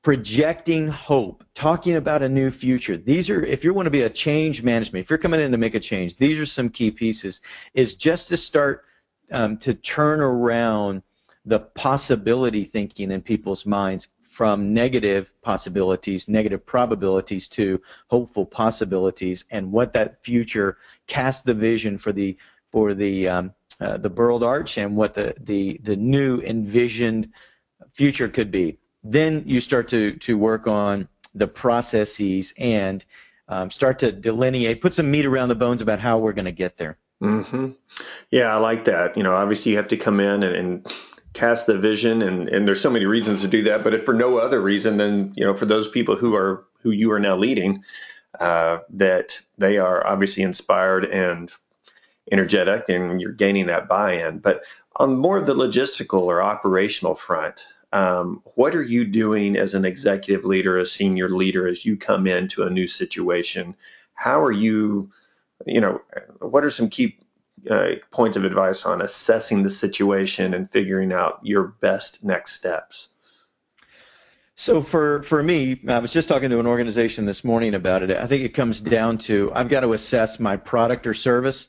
projecting 0.02 0.86
hope, 0.86 1.44
talking 1.54 1.96
about 1.96 2.22
a 2.22 2.28
new 2.28 2.52
future. 2.52 2.96
These 2.96 3.28
are, 3.28 3.44
if 3.44 3.64
you 3.64 3.74
want 3.74 3.86
to 3.86 3.90
be 3.90 4.02
a 4.02 4.10
change 4.10 4.62
management, 4.62 5.04
if 5.04 5.10
you're 5.10 5.18
coming 5.18 5.40
in 5.40 5.50
to 5.50 5.58
make 5.58 5.74
a 5.74 5.80
change, 5.80 6.16
these 6.16 6.38
are 6.38 6.46
some 6.46 6.68
key 6.68 6.92
pieces. 6.92 7.40
Is 7.74 7.96
just 7.96 8.28
to 8.28 8.36
start 8.36 8.84
um, 9.30 9.56
to 9.58 9.74
turn 9.74 10.20
around 10.20 11.02
the 11.44 11.60
possibility 11.60 12.64
thinking 12.64 13.10
in 13.10 13.22
people's 13.22 13.66
minds 13.66 14.08
from 14.22 14.74
negative 14.74 15.32
possibilities, 15.40 16.28
negative 16.28 16.66
probabilities 16.66 17.48
to 17.48 17.80
hopeful 18.08 18.44
possibilities, 18.44 19.44
and 19.50 19.72
what 19.72 19.94
that 19.94 20.22
future 20.22 20.76
cast 21.06 21.44
the 21.44 21.54
vision 21.54 21.96
for 21.96 22.12
the 22.12 22.36
for 22.70 22.92
the 22.92 23.28
um, 23.28 23.54
uh, 23.80 23.96
the 23.96 24.10
Burled 24.10 24.42
Arch 24.42 24.76
and 24.76 24.96
what 24.96 25.14
the, 25.14 25.34
the 25.40 25.80
the 25.82 25.96
new 25.96 26.40
envisioned 26.40 27.32
future 27.92 28.28
could 28.28 28.50
be. 28.50 28.78
Then 29.02 29.44
you 29.46 29.60
start 29.60 29.88
to 29.88 30.16
to 30.16 30.36
work 30.36 30.66
on 30.66 31.08
the 31.34 31.48
processes 31.48 32.52
and 32.58 33.04
um, 33.48 33.70
start 33.70 34.00
to 34.00 34.12
delineate, 34.12 34.80
put 34.82 34.92
some 34.92 35.10
meat 35.10 35.26
around 35.26 35.48
the 35.48 35.54
bones 35.54 35.80
about 35.80 36.00
how 36.00 36.18
we're 36.18 36.32
going 36.32 36.46
to 36.46 36.52
get 36.52 36.76
there. 36.76 36.98
Mm-hmm. 37.22 37.70
Yeah, 38.30 38.54
I 38.54 38.58
like 38.58 38.84
that. 38.86 39.16
You 39.16 39.22
know, 39.22 39.34
obviously 39.34 39.72
you 39.72 39.78
have 39.78 39.88
to 39.88 39.96
come 39.96 40.20
in 40.20 40.42
and, 40.42 40.54
and 40.56 40.94
cast 41.32 41.66
the 41.66 41.78
vision 41.78 42.22
and, 42.22 42.48
and 42.48 42.66
there's 42.66 42.80
so 42.80 42.90
many 42.90 43.04
reasons 43.04 43.42
to 43.42 43.48
do 43.48 43.62
that 43.62 43.84
but 43.84 43.92
if 43.92 44.06
for 44.06 44.14
no 44.14 44.38
other 44.38 44.58
reason 44.60 44.96
than 44.96 45.30
you 45.36 45.44
know 45.44 45.52
for 45.54 45.66
those 45.66 45.86
people 45.86 46.16
who 46.16 46.34
are 46.34 46.64
who 46.80 46.90
you 46.92 47.12
are 47.12 47.20
now 47.20 47.36
leading 47.36 47.84
uh, 48.40 48.78
that 48.88 49.38
they 49.58 49.76
are 49.76 50.06
obviously 50.06 50.42
inspired 50.42 51.04
and 51.04 51.52
energetic 52.32 52.88
and 52.88 53.20
you're 53.20 53.32
gaining 53.32 53.66
that 53.66 53.86
buy-in 53.86 54.38
but 54.38 54.64
on 54.96 55.18
more 55.18 55.36
of 55.36 55.44
the 55.44 55.54
logistical 55.54 56.22
or 56.22 56.40
operational 56.42 57.14
front 57.14 57.66
Um, 57.92 58.42
what 58.56 58.74
are 58.74 58.82
you 58.82 59.04
doing 59.04 59.56
as 59.56 59.74
an 59.74 59.84
executive 59.84 60.44
leader, 60.44 60.76
a 60.76 60.86
senior 60.86 61.28
leader, 61.28 61.66
as 61.68 61.84
you 61.84 61.96
come 61.96 62.26
into 62.26 62.62
a 62.64 62.70
new 62.70 62.86
situation? 62.86 63.74
How 64.14 64.42
are 64.42 64.52
you, 64.52 65.10
you 65.64 65.80
know, 65.80 66.00
what 66.40 66.64
are 66.64 66.70
some 66.70 66.88
key 66.88 67.18
uh, 67.70 67.92
points 68.10 68.36
of 68.36 68.44
advice 68.44 68.84
on 68.84 69.00
assessing 69.00 69.62
the 69.62 69.70
situation 69.70 70.54
and 70.54 70.70
figuring 70.70 71.12
out 71.12 71.40
your 71.42 71.64
best 71.80 72.24
next 72.24 72.52
steps? 72.52 73.08
So 74.54 74.80
for 74.80 75.22
for 75.22 75.42
me, 75.42 75.80
I 75.86 75.98
was 75.98 76.12
just 76.12 76.28
talking 76.28 76.48
to 76.50 76.58
an 76.58 76.66
organization 76.66 77.26
this 77.26 77.44
morning 77.44 77.74
about 77.74 78.02
it. 78.02 78.10
I 78.10 78.26
think 78.26 78.42
it 78.42 78.54
comes 78.54 78.80
down 78.80 79.18
to 79.18 79.52
I've 79.54 79.68
got 79.68 79.80
to 79.80 79.92
assess 79.92 80.40
my 80.40 80.56
product 80.56 81.06
or 81.06 81.12
service, 81.12 81.68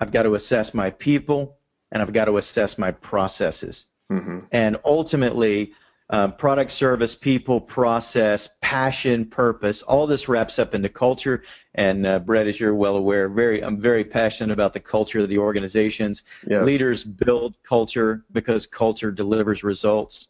I've 0.00 0.10
got 0.10 0.24
to 0.24 0.34
assess 0.34 0.74
my 0.74 0.90
people, 0.90 1.56
and 1.92 2.02
I've 2.02 2.12
got 2.12 2.24
to 2.24 2.36
assess 2.36 2.78
my 2.78 2.90
processes. 2.90 3.86
Mm-hmm. 4.10 4.40
And 4.52 4.76
ultimately, 4.84 5.72
uh, 6.08 6.28
product, 6.28 6.70
service, 6.70 7.16
people, 7.16 7.60
process, 7.60 8.48
passion, 8.60 9.24
purpose, 9.24 9.82
all 9.82 10.06
this 10.06 10.28
wraps 10.28 10.58
up 10.58 10.74
into 10.74 10.88
culture. 10.88 11.42
And 11.74 12.06
uh, 12.06 12.20
Brett, 12.20 12.46
as 12.46 12.60
you're 12.60 12.74
well 12.74 12.96
aware, 12.96 13.28
very 13.28 13.62
I'm 13.62 13.78
very 13.80 14.04
passionate 14.04 14.52
about 14.52 14.72
the 14.72 14.80
culture 14.80 15.20
of 15.20 15.28
the 15.28 15.38
organizations. 15.38 16.22
Yes. 16.46 16.64
Leaders 16.64 17.02
build 17.02 17.56
culture 17.64 18.24
because 18.32 18.66
culture 18.66 19.10
delivers 19.10 19.64
results. 19.64 20.28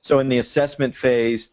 So 0.00 0.18
in 0.18 0.28
the 0.28 0.38
assessment 0.38 0.96
phase, 0.96 1.50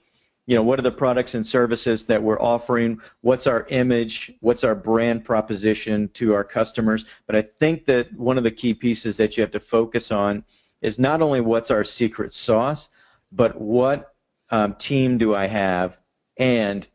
you 0.48 0.56
know, 0.56 0.64
what 0.64 0.80
are 0.80 0.84
the 0.84 0.92
products 0.92 1.36
and 1.36 1.46
services 1.46 2.08
that 2.08 2.24
we're 2.24 2.42
offering? 2.42 3.00
What's 3.22 3.46
our 3.46 3.68
image? 3.70 4.32
What's 4.40 4.64
our 4.64 4.74
brand 4.74 5.24
proposition 5.24 6.10
to 6.16 6.34
our 6.34 6.44
customers? 6.44 7.06
But 7.28 7.36
I 7.36 7.44
think 7.44 7.86
that 7.86 8.12
one 8.14 8.40
of 8.40 8.44
the 8.44 8.50
key 8.50 8.74
pieces 8.74 9.16
that 9.18 9.38
you 9.38 9.42
have 9.42 9.52
to 9.52 9.60
focus 9.60 10.12
on 10.12 10.44
is 10.82 10.98
not 10.98 11.22
only 11.22 11.40
what's 11.40 11.70
our 11.70 11.84
secret 11.84 12.34
sauce, 12.34 12.90
but 13.32 13.60
what 13.60 14.14
um, 14.50 14.76
team 14.76 15.18
do 15.18 15.36
I 15.36 15.48
have 15.48 16.00
and 16.38 16.88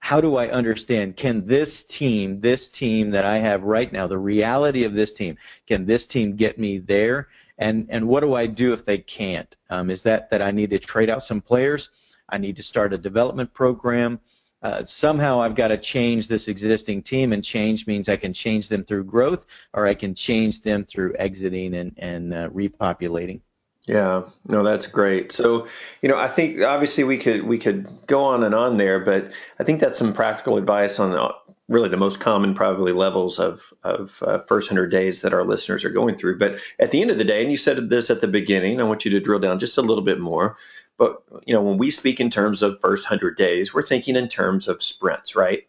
how 0.00 0.20
do 0.20 0.36
I 0.36 0.48
understand 0.48 1.16
can 1.16 1.46
this 1.46 1.82
team, 1.82 2.40
this 2.40 2.68
team 2.68 3.10
that 3.12 3.24
I 3.24 3.38
have 3.38 3.62
right 3.62 3.90
now, 3.90 4.06
the 4.06 4.18
reality 4.18 4.84
of 4.84 4.92
this 4.92 5.14
team, 5.14 5.38
can 5.66 5.86
this 5.86 6.06
team 6.06 6.36
get 6.36 6.58
me 6.58 6.76
there? 6.76 7.28
And 7.56 7.86
and 7.88 8.06
what 8.06 8.20
do 8.20 8.34
I 8.34 8.46
do 8.46 8.74
if 8.74 8.84
they 8.84 8.98
can't? 8.98 9.56
Um, 9.70 9.88
is 9.88 10.02
that 10.02 10.28
that 10.30 10.42
I 10.42 10.50
need 10.50 10.70
to 10.70 10.78
trade 10.78 11.08
out 11.08 11.22
some 11.22 11.40
players? 11.40 11.88
I 12.28 12.36
need 12.36 12.56
to 12.56 12.62
start 12.62 12.92
a 12.92 12.98
development 12.98 13.54
program. 13.54 14.20
Uh, 14.60 14.82
somehow 14.82 15.40
I've 15.40 15.54
got 15.54 15.68
to 15.68 15.78
change 15.78 16.28
this 16.28 16.48
existing 16.48 17.02
team, 17.02 17.32
and 17.32 17.42
change 17.42 17.86
means 17.86 18.08
I 18.08 18.16
can 18.16 18.32
change 18.34 18.68
them 18.68 18.84
through 18.84 19.04
growth, 19.04 19.46
or 19.72 19.86
I 19.86 19.94
can 19.94 20.14
change 20.14 20.60
them 20.60 20.84
through 20.84 21.16
exiting 21.18 21.74
and 21.74 21.94
and 21.96 22.34
uh, 22.34 22.48
repopulating. 22.50 23.40
Yeah, 23.86 24.22
no, 24.48 24.62
that's 24.62 24.86
great. 24.86 25.30
So, 25.30 25.66
you 26.00 26.08
know, 26.08 26.16
I 26.16 26.26
think 26.26 26.62
obviously 26.62 27.04
we 27.04 27.18
could 27.18 27.44
we 27.44 27.58
could 27.58 27.86
go 28.06 28.20
on 28.20 28.42
and 28.42 28.54
on 28.54 28.78
there, 28.78 28.98
but 28.98 29.30
I 29.58 29.64
think 29.64 29.80
that's 29.80 29.98
some 29.98 30.14
practical 30.14 30.56
advice 30.56 30.98
on 30.98 31.12
uh, 31.12 31.32
really 31.68 31.90
the 31.90 31.98
most 31.98 32.18
common 32.18 32.54
probably 32.54 32.92
levels 32.92 33.38
of 33.38 33.74
of 33.82 34.22
uh, 34.26 34.38
first 34.48 34.68
hundred 34.68 34.90
days 34.90 35.20
that 35.20 35.34
our 35.34 35.44
listeners 35.44 35.84
are 35.84 35.90
going 35.90 36.16
through. 36.16 36.38
But 36.38 36.56
at 36.78 36.92
the 36.92 37.02
end 37.02 37.10
of 37.10 37.18
the 37.18 37.24
day, 37.24 37.42
and 37.42 37.50
you 37.50 37.58
said 37.58 37.90
this 37.90 38.08
at 38.08 38.22
the 38.22 38.28
beginning, 38.28 38.80
I 38.80 38.84
want 38.84 39.04
you 39.04 39.10
to 39.10 39.20
drill 39.20 39.38
down 39.38 39.58
just 39.58 39.76
a 39.76 39.82
little 39.82 40.04
bit 40.04 40.18
more. 40.18 40.56
But 40.96 41.22
you 41.44 41.52
know, 41.52 41.62
when 41.62 41.76
we 41.76 41.90
speak 41.90 42.20
in 42.20 42.30
terms 42.30 42.62
of 42.62 42.80
first 42.80 43.04
hundred 43.04 43.36
days, 43.36 43.74
we're 43.74 43.82
thinking 43.82 44.16
in 44.16 44.28
terms 44.28 44.66
of 44.66 44.82
sprints, 44.82 45.36
right? 45.36 45.66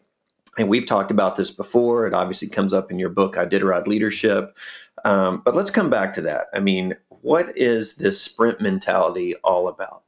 And 0.56 0.70
we've 0.70 0.86
talked 0.86 1.10
about 1.10 1.36
this 1.36 1.50
before. 1.50 2.06
It 2.06 2.14
obviously 2.14 2.48
comes 2.48 2.72
up 2.72 2.90
in 2.90 2.98
your 2.98 3.10
book, 3.10 3.36
I 3.36 3.44
Did 3.44 3.60
Iditarod 3.60 3.86
Leadership. 3.86 4.56
Um, 5.04 5.42
but 5.44 5.54
let's 5.54 5.70
come 5.70 5.90
back 5.90 6.14
to 6.14 6.22
that. 6.22 6.46
I 6.54 6.60
mean, 6.60 6.96
what 7.26 7.58
is 7.58 7.94
this 7.94 8.22
sprint 8.22 8.60
mentality 8.60 9.34
all 9.42 9.66
about? 9.66 10.04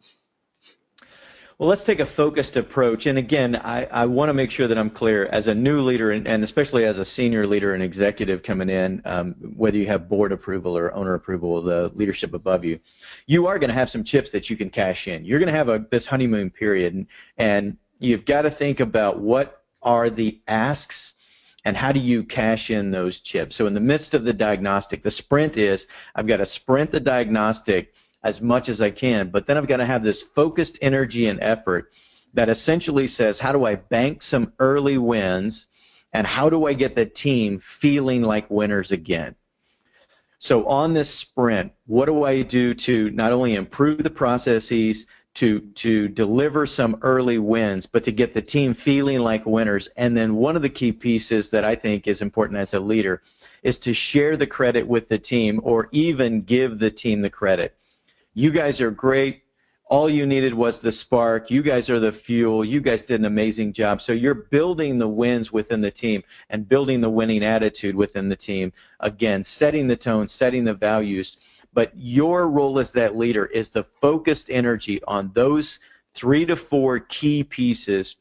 Well, 1.59 1.69
let's 1.69 1.83
take 1.83 1.99
a 1.99 2.07
focused 2.07 2.57
approach. 2.57 3.07
And 3.07 3.19
again, 3.19 3.57
I, 3.57 3.87
I 3.87 4.07
want 4.07 4.29
to 4.29 4.35
make 4.35 4.53
sure 4.53 4.69
that 4.69 4.79
I'm 4.79 4.89
clear 4.89 5.27
as 5.27 5.49
a 5.49 5.55
new 5.55 5.81
leader 5.81 6.13
and, 6.13 6.29
and 6.29 6.45
especially 6.45 6.85
as 6.85 6.99
a 6.99 7.05
senior 7.05 7.45
leader 7.45 7.75
and 7.75 7.83
executive 7.83 8.45
coming 8.45 8.71
in, 8.71 9.03
um, 9.05 9.35
whether 9.57 9.77
you 9.77 9.89
have 9.89 10.09
board 10.09 10.31
approval 10.31 10.79
or 10.79 10.95
owner 10.95 11.15
approval, 11.15 11.61
the 11.61 11.91
leadership 11.95 12.35
above 12.35 12.65
you, 12.65 12.79
you 13.27 13.49
are 13.49 13.59
going 13.59 13.71
to 13.71 13.75
have 13.75 13.91
some 13.91 14.05
chips 14.05 14.31
that 14.31 14.49
you 14.49 14.57
can 14.57 14.71
cash 14.71 15.09
in. 15.09 15.25
You're 15.25 15.41
going 15.41 15.53
to 15.53 15.59
have 15.59 15.69
a, 15.69 15.85
this 15.91 16.07
honeymoon 16.07 16.51
period, 16.51 16.95
and, 16.95 17.09
and 17.37 17.77
you've 17.99 18.27
got 18.27 18.43
to 18.43 18.51
think 18.53 18.79
about 18.79 19.19
what 19.19 19.65
are 19.83 20.09
the 20.09 20.41
asks 20.47 21.15
and 21.65 21.77
how 21.77 21.93
do 21.93 22.01
you 22.01 22.25
cash 22.25 22.71
in 22.71 22.91
those 22.91 23.21
chips. 23.21 23.57
So 23.57 23.67
in 23.67 23.75
the 23.75 23.81
midst 23.81 24.15
of 24.15 24.25
the 24.25 24.33
diagnostic, 24.33 25.03
the 25.03 25.11
sprint 25.11 25.57
is 25.57 25.87
I've 26.15 26.27
got 26.27 26.39
to 26.39 26.47
sprint 26.47 26.91
the 26.91 27.01
diagnostic 27.01 27.93
as 28.23 28.41
much 28.41 28.69
as 28.69 28.81
I 28.81 28.91
can. 28.91 29.31
But 29.31 29.47
then 29.47 29.57
I've 29.57 29.67
got 29.67 29.79
to 29.79 29.87
have 29.87 30.03
this 30.03 30.23
focused 30.23 30.79
energy 30.83 31.27
and 31.27 31.41
effort 31.43 31.93
that 32.35 32.49
essentially 32.49 33.07
says, 33.07 33.39
how 33.39 33.53
do 33.53 33.65
I 33.65 33.77
bank 33.77 34.23
some 34.23 34.53
early 34.59 34.99
wins 34.99 35.69
and 36.13 36.27
how 36.27 36.51
do 36.51 36.67
I 36.67 36.73
get 36.73 36.97
the 36.97 37.07
team 37.07 37.59
feeling 37.59 38.23
like 38.23 38.51
winners 38.51 38.93
again? 38.93 39.35
So 40.39 40.67
on 40.67 40.93
this 40.93 41.13
sprint, 41.13 41.73
what 41.87 42.07
do 42.07 42.25
I 42.25 42.43
do 42.43 42.75
to 42.75 43.11
not 43.11 43.33
only 43.33 43.57
improve 43.57 44.03
the 44.03 44.11
processes, 44.11 45.07
to 45.39 45.61
to 45.61 46.09
deliver 46.09 46.67
some 46.67 46.99
early 47.03 47.39
wins, 47.39 47.87
but 47.87 48.03
to 48.03 48.11
get 48.11 48.35
the 48.35 48.43
team 48.43 48.75
feeling 48.75 49.21
like 49.21 49.47
winners. 49.47 49.89
And 49.97 50.17
then 50.17 50.35
one 50.35 50.57
of 50.57 50.63
the 50.63 50.69
key 50.69 50.91
pieces 50.91 51.51
that 51.51 51.65
I 51.65 51.77
think 51.77 52.09
is 52.09 52.23
important 52.23 52.59
as 52.59 52.75
a 52.75 52.81
leader 52.81 53.23
is 53.63 53.79
to 53.79 53.95
share 53.95 54.37
the 54.37 54.49
credit 54.49 54.89
with 54.89 55.07
the 55.07 55.19
team 55.19 55.61
or 55.63 55.89
even 55.93 56.43
give 56.43 56.81
the 56.81 56.91
team 56.91 57.23
the 57.23 57.31
credit. 57.31 57.77
You 58.35 58.51
guys 58.51 58.81
are 58.81 58.91
great. 58.91 59.43
All 59.87 60.11
you 60.11 60.27
needed 60.27 60.55
was 60.55 60.81
the 60.81 60.91
spark. 60.91 61.53
You 61.53 61.63
guys 61.63 61.89
are 61.89 62.01
the 62.01 62.13
fuel. 62.13 62.65
You 62.65 62.81
guys 62.81 63.03
did 63.03 63.21
an 63.21 63.25
amazing 63.25 63.73
job. 63.73 64.03
So 64.03 64.13
you're 64.13 64.35
building 64.35 64.99
the 64.99 65.09
wins 65.09 65.53
within 65.53 65.81
the 65.81 65.91
team 65.93 66.25
and 66.51 66.69
building 66.69 67.01
the 67.01 67.09
winning 67.09 67.45
attitude 67.45 67.95
within 67.95 68.29
the 68.29 68.37
team. 68.37 68.73
Again, 68.99 69.45
setting 69.45 69.87
the 69.87 69.97
tone, 69.97 70.27
setting 70.27 70.65
the 70.65 70.75
values. 70.75 71.39
But 71.79 71.93
your 71.95 72.51
role 72.51 72.81
as 72.81 72.91
that 72.95 73.15
leader 73.15 73.47
is 73.47 73.71
the 73.71 73.85
focused 73.85 74.51
energy 74.51 75.01
on 75.07 75.31
those 75.33 75.79
three 76.13 76.45
to 76.47 76.57
four 76.57 76.99
key 76.99 77.45
pieces. 77.45 78.17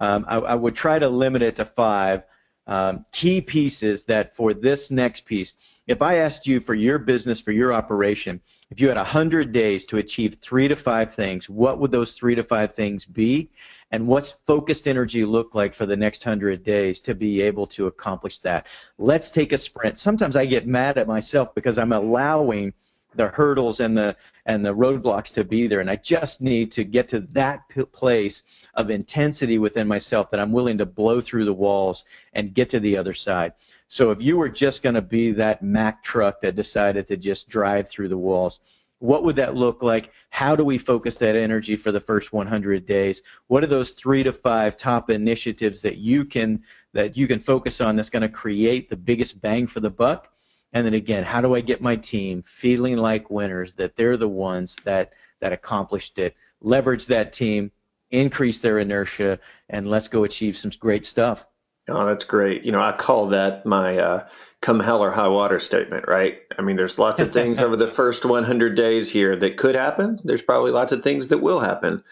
Um, 0.00 0.24
I, 0.26 0.36
I, 0.36 0.54
would 0.54 0.74
try 0.74 0.98
to 0.98 1.10
limit 1.10 1.42
it 1.42 1.56
to 1.56 1.66
five 1.66 2.22
um, 2.66 3.04
key 3.12 3.42
pieces 3.42 4.04
that 4.04 4.34
for 4.34 4.54
this 4.54 4.90
next 4.90 5.26
piece, 5.26 5.52
if 5.86 6.00
I 6.00 6.14
asked 6.14 6.46
you 6.46 6.60
for 6.60 6.72
your 6.72 6.98
business, 6.98 7.42
for 7.42 7.52
your 7.52 7.74
operation, 7.74 8.40
if 8.70 8.80
you 8.80 8.88
had 8.88 8.96
100 8.96 9.52
days 9.52 9.84
to 9.84 9.98
achieve 9.98 10.38
three 10.40 10.68
to 10.68 10.74
five 10.74 11.12
things, 11.12 11.46
what 11.46 11.78
would 11.80 11.90
those 11.90 12.14
three 12.14 12.34
to 12.36 12.42
five 12.42 12.74
things 12.74 13.04
be? 13.04 13.50
And 13.90 14.06
what's 14.06 14.32
focused 14.32 14.88
energy 14.88 15.26
look 15.26 15.54
like 15.54 15.74
for 15.74 15.84
the 15.84 15.94
next 15.94 16.24
100 16.24 16.64
days 16.64 17.02
to 17.02 17.14
be 17.14 17.42
able 17.42 17.66
to 17.66 17.86
accomplish 17.86 18.38
that? 18.38 18.66
Let's 18.96 19.30
take 19.30 19.52
a 19.52 19.58
sprint. 19.58 19.98
Sometimes 19.98 20.36
I 20.36 20.46
get 20.46 20.66
mad 20.66 20.96
at 20.96 21.06
myself 21.06 21.54
because 21.54 21.76
I'm 21.76 21.92
allowing 21.92 22.72
the 23.16 23.28
hurdles 23.28 23.80
and 23.80 23.96
the 23.96 24.16
and 24.46 24.64
the 24.64 24.74
roadblocks 24.74 25.32
to 25.34 25.44
be 25.44 25.66
there. 25.66 25.80
And 25.80 25.90
i 25.90 25.96
just 25.96 26.40
need 26.40 26.72
to 26.72 26.84
get 26.84 27.08
to 27.08 27.20
that 27.32 27.62
place 27.92 28.42
of 28.74 28.90
intensity 28.90 29.58
within 29.58 29.88
myself 29.88 30.30
that 30.30 30.40
i'm 30.40 30.52
willing 30.52 30.78
to 30.78 30.86
blow 30.86 31.20
through 31.20 31.44
the 31.44 31.54
walls 31.54 32.04
and 32.32 32.54
get 32.54 32.70
to 32.70 32.80
the 32.80 32.96
other 32.96 33.14
side. 33.14 33.52
So 33.88 34.10
if 34.10 34.20
you 34.20 34.36
were 34.36 34.48
just 34.48 34.82
going 34.82 34.94
to 34.94 35.02
be 35.02 35.32
that 35.32 35.62
mack 35.62 36.02
truck 36.02 36.40
that 36.40 36.56
decided 36.56 37.06
to 37.08 37.16
just 37.16 37.48
drive 37.48 37.88
through 37.88 38.08
the 38.08 38.18
walls 38.18 38.60
what 39.04 39.22
would 39.24 39.36
that 39.36 39.54
look 39.54 39.82
like? 39.82 40.12
How 40.30 40.56
do 40.56 40.64
we 40.64 40.78
focus 40.78 41.18
that 41.18 41.36
energy 41.36 41.76
for 41.76 41.92
the 41.92 42.00
first 42.00 42.32
100 42.32 42.86
days? 42.86 43.22
What 43.48 43.62
are 43.62 43.66
those 43.66 43.90
three 43.90 44.22
to 44.22 44.32
five 44.32 44.78
top 44.78 45.10
initiatives 45.10 45.82
that 45.82 45.98
you 45.98 46.24
can 46.24 46.62
that 46.94 47.14
you 47.14 47.26
can 47.26 47.38
focus 47.38 47.82
on 47.82 47.96
that's 47.96 48.08
going 48.08 48.22
to 48.22 48.28
create 48.28 48.88
the 48.88 48.96
biggest 48.96 49.42
bang 49.42 49.66
for 49.66 49.80
the 49.80 49.90
buck 49.90 50.32
and 50.74 50.84
then 50.84 50.94
again, 50.94 51.22
how 51.22 51.40
do 51.40 51.54
I 51.54 51.60
get 51.60 51.80
my 51.80 51.94
team 51.96 52.42
feeling 52.42 52.96
like 52.96 53.30
winners, 53.30 53.74
that 53.74 53.94
they're 53.94 54.16
the 54.16 54.28
ones 54.28 54.76
that, 54.84 55.12
that 55.40 55.52
accomplished 55.52 56.18
it? 56.18 56.34
Leverage 56.60 57.06
that 57.06 57.32
team, 57.32 57.70
increase 58.10 58.60
their 58.60 58.80
inertia, 58.80 59.38
and 59.70 59.88
let's 59.88 60.08
go 60.08 60.24
achieve 60.24 60.56
some 60.56 60.72
great 60.80 61.06
stuff. 61.06 61.46
Oh, 61.88 62.06
that's 62.06 62.24
great. 62.24 62.64
You 62.64 62.72
know, 62.72 62.82
I 62.82 62.92
call 62.92 63.28
that 63.28 63.64
my 63.64 63.98
uh, 63.98 64.28
come 64.62 64.80
hell 64.80 65.04
or 65.04 65.10
high 65.10 65.28
water 65.28 65.60
statement, 65.60 66.08
right? 66.08 66.40
I 66.58 66.62
mean, 66.62 66.76
there's 66.76 66.98
lots 66.98 67.20
of 67.20 67.32
things 67.32 67.58
over 67.60 67.76
the 67.76 67.88
first 67.88 68.24
100 68.24 68.74
days 68.74 69.10
here 69.10 69.36
that 69.36 69.56
could 69.56 69.76
happen. 69.76 70.18
There's 70.24 70.42
probably 70.42 70.72
lots 70.72 70.92
of 70.92 71.04
things 71.04 71.28
that 71.28 71.38
will 71.42 71.60
happen. 71.60 72.02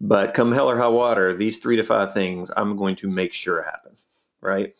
But 0.00 0.32
come 0.32 0.52
hell 0.52 0.70
or 0.70 0.76
high 0.76 0.88
water, 0.88 1.34
these 1.34 1.58
three 1.58 1.76
to 1.76 1.84
five 1.84 2.14
things 2.14 2.50
I'm 2.56 2.76
going 2.76 2.96
to 2.96 3.08
make 3.08 3.34
sure 3.34 3.62
happen, 3.62 3.96
right? 4.40 4.74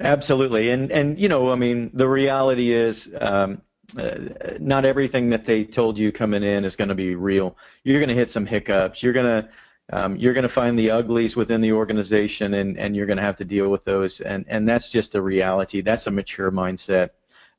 Absolutely, 0.00 0.70
and 0.70 0.92
and 0.92 1.18
you 1.18 1.28
know, 1.28 1.50
I 1.50 1.56
mean, 1.56 1.90
the 1.94 2.08
reality 2.08 2.72
is. 2.72 3.10
Um, 3.20 3.62
uh, 3.96 4.18
not 4.60 4.84
everything 4.84 5.30
that 5.30 5.46
they 5.46 5.64
told 5.64 5.98
you 5.98 6.12
coming 6.12 6.42
in 6.42 6.66
is 6.66 6.76
going 6.76 6.88
to 6.90 6.94
be 6.94 7.14
real. 7.14 7.56
You're 7.84 8.00
going 8.00 8.10
to 8.10 8.14
hit 8.14 8.30
some 8.30 8.44
hiccups. 8.44 9.02
You're 9.02 9.14
going 9.14 9.42
to 9.44 9.48
um, 9.90 10.16
you're 10.16 10.34
going 10.34 10.42
to 10.42 10.48
find 10.50 10.78
the 10.78 10.90
uglies 10.90 11.36
within 11.36 11.62
the 11.62 11.72
organization, 11.72 12.52
and, 12.52 12.78
and 12.78 12.94
you're 12.94 13.06
going 13.06 13.16
to 13.16 13.22
have 13.22 13.36
to 13.36 13.46
deal 13.46 13.70
with 13.70 13.84
those. 13.84 14.20
And 14.20 14.44
and 14.48 14.68
that's 14.68 14.90
just 14.90 15.14
a 15.14 15.22
reality. 15.22 15.80
That's 15.80 16.06
a 16.06 16.10
mature 16.10 16.52
mindset. 16.52 17.10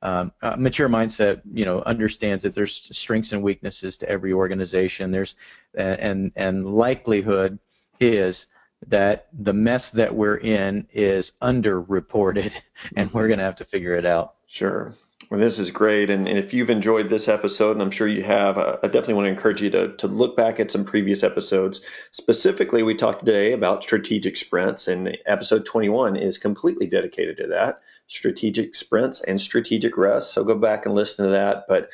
um, 0.02 0.32
a 0.42 0.58
mature 0.58 0.88
mindset, 0.90 1.42
you 1.54 1.66
know, 1.66 1.82
understands 1.82 2.44
that 2.44 2.54
there's 2.54 2.90
strengths 2.98 3.34
and 3.34 3.44
weaknesses 3.44 3.98
to 3.98 4.10
every 4.10 4.32
organization. 4.34 5.12
There's 5.12 5.36
and 5.74 6.32
and 6.36 6.66
likelihood 6.66 7.60
is 8.00 8.48
that 8.88 9.28
the 9.34 9.54
mess 9.54 9.92
that 9.92 10.16
we're 10.16 10.38
in 10.38 10.88
is 10.92 11.32
underreported, 11.42 12.56
and 12.96 13.14
we're 13.14 13.28
going 13.28 13.40
to 13.40 13.46
have 13.46 13.58
to 13.58 13.66
figure 13.66 13.94
it 13.94 14.06
out. 14.06 14.36
Sure. 14.48 14.96
Well, 15.30 15.40
this 15.40 15.60
is 15.60 15.70
great. 15.70 16.10
And, 16.10 16.28
and 16.28 16.40
if 16.40 16.56
you've 16.56 16.72
enjoyed 16.72 17.10
this 17.10 17.28
episode, 17.28 17.74
and 17.74 17.84
I'm 17.84 17.92
sure 17.92 18.08
you 18.08 18.24
have, 18.24 18.58
uh, 18.58 18.78
I 18.82 18.88
definitely 18.88 19.14
want 19.14 19.26
to 19.26 19.32
encourage 19.32 19.62
you 19.62 19.70
to, 19.70 19.96
to 19.98 20.08
look 20.08 20.36
back 20.36 20.60
at 20.60 20.72
some 20.72 20.84
previous 20.84 21.22
episodes. 21.22 21.82
Specifically, 22.10 22.82
we 22.82 22.96
talked 22.96 23.24
today 23.24 23.52
about 23.52 23.84
strategic 23.84 24.38
sprints, 24.38 24.88
and 24.88 25.16
episode 25.28 25.66
21 25.66 26.16
is 26.16 26.40
completely 26.40 26.88
dedicated 26.88 27.38
to 27.38 27.48
that 27.48 27.80
strategic 28.10 28.74
sprints 28.74 29.22
and 29.22 29.40
strategic 29.40 29.96
rest. 29.96 30.34
So 30.34 30.44
go 30.44 30.56
back 30.56 30.86
and 30.86 30.96
listen 30.96 31.26
to 31.26 31.32
that. 31.32 31.66
But 31.68 31.90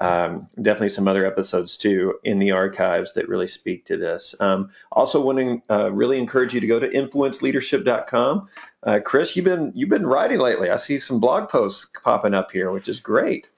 um, 0.00 0.48
definitely 0.62 0.88
some 0.88 1.06
other 1.06 1.26
episodes 1.26 1.76
too 1.76 2.18
in 2.24 2.38
the 2.38 2.50
archives 2.52 3.12
that 3.12 3.28
really 3.28 3.46
speak 3.46 3.84
to 3.86 3.96
this. 3.96 4.34
Um, 4.40 4.70
also, 4.92 5.22
want 5.22 5.38
to 5.38 5.62
uh, 5.68 5.90
really 5.92 6.18
encourage 6.18 6.54
you 6.54 6.60
to 6.60 6.66
go 6.66 6.80
to 6.80 6.88
influenceleadership.com. 6.88 8.48
Uh, 8.82 9.00
Chris, 9.04 9.36
you've 9.36 9.44
been 9.44 9.72
you've 9.74 9.90
been 9.90 10.06
writing 10.06 10.40
lately. 10.40 10.70
I 10.70 10.76
see 10.76 10.98
some 10.98 11.20
blog 11.20 11.48
posts 11.50 11.90
popping 12.02 12.34
up 12.34 12.50
here, 12.50 12.70
which 12.70 12.88
is 12.88 13.00
great. 13.00 13.50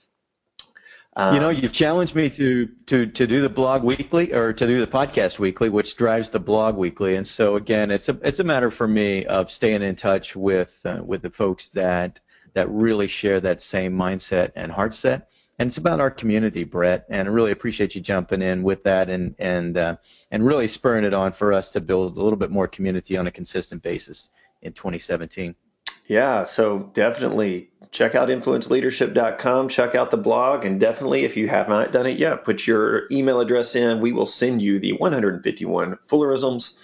Um, 1.15 1.35
you 1.35 1.41
know, 1.41 1.51
you've 1.51 1.73
challenged 1.73 2.17
me 2.17 2.29
to 2.31 2.69
to 2.87 3.07
to 3.07 3.27
do 3.27 3.41
the 3.41 3.49
blog 3.49 3.85
weekly 3.85 4.33
or 4.33 4.53
to 4.53 4.67
do 4.67 4.81
the 4.81 4.87
podcast 4.87 5.39
weekly, 5.39 5.69
which 5.69 5.95
drives 5.97 6.31
the 6.31 6.41
blog 6.41 6.75
weekly. 6.77 7.15
And 7.17 7.27
so 7.27 7.55
again, 7.55 7.93
it's 7.93 8.09
a 8.09 8.19
it's 8.23 8.41
a 8.41 8.45
matter 8.45 8.71
for 8.71 8.89
me 8.89 9.27
of 9.27 9.51
staying 9.51 9.83
in 9.83 9.95
touch 9.95 10.35
with 10.35 10.81
uh, 10.85 11.03
with 11.05 11.23
the 11.23 11.31
folks 11.31 11.69
that 11.71 12.21
that 12.55 12.69
really 12.69 13.07
share 13.07 13.41
that 13.41 13.61
same 13.61 13.93
mindset 13.93 14.53
and 14.57 14.73
heart 14.73 14.95
set 14.95 15.29
and 15.63 15.69
it's 15.69 15.79
about 15.79 16.01
our 16.01 16.11
community, 16.11 16.65
Brett. 16.65 17.07
And 17.09 17.29
I 17.29 17.31
really 17.31 17.53
appreciate 17.53 17.95
you 17.95 18.01
jumping 18.01 18.43
in 18.43 18.65
with 18.65 18.83
that 18.83 19.09
and 19.09 19.37
and 19.39 19.77
uh, 19.77 19.97
and 20.33 20.45
really 20.45 20.67
spurring 20.67 21.05
it 21.05 21.15
on 21.15 21.31
for 21.31 21.53
us 21.53 21.69
to 21.69 21.81
build 21.81 22.17
a 22.17 22.21
little 22.21 22.37
bit 22.37 22.51
more 22.51 22.67
community 22.67 23.17
on 23.17 23.29
a 23.29 23.31
consistent 23.31 23.81
basis 23.81 24.31
in 24.63 24.73
2017. 24.73 25.55
Yeah, 26.07 26.43
so 26.43 26.91
definitely 26.95 27.71
check 27.93 28.17
out 28.17 28.29
influenceleadership.com, 28.29 29.69
check 29.69 29.95
out 29.95 30.11
the 30.11 30.17
blog, 30.17 30.65
and 30.65 30.81
definitely 30.81 31.23
if 31.23 31.37
you 31.37 31.47
have 31.47 31.69
not 31.69 31.93
done 31.93 32.07
it 32.07 32.19
yet, 32.19 32.45
put 32.45 32.67
your 32.67 33.05
email 33.13 33.39
address 33.39 33.77
in. 33.77 34.01
We 34.01 34.11
will 34.11 34.27
send 34.27 34.63
you 34.63 34.81
the 34.81 34.95
151 34.95 35.97
Fullerisms 36.11 36.77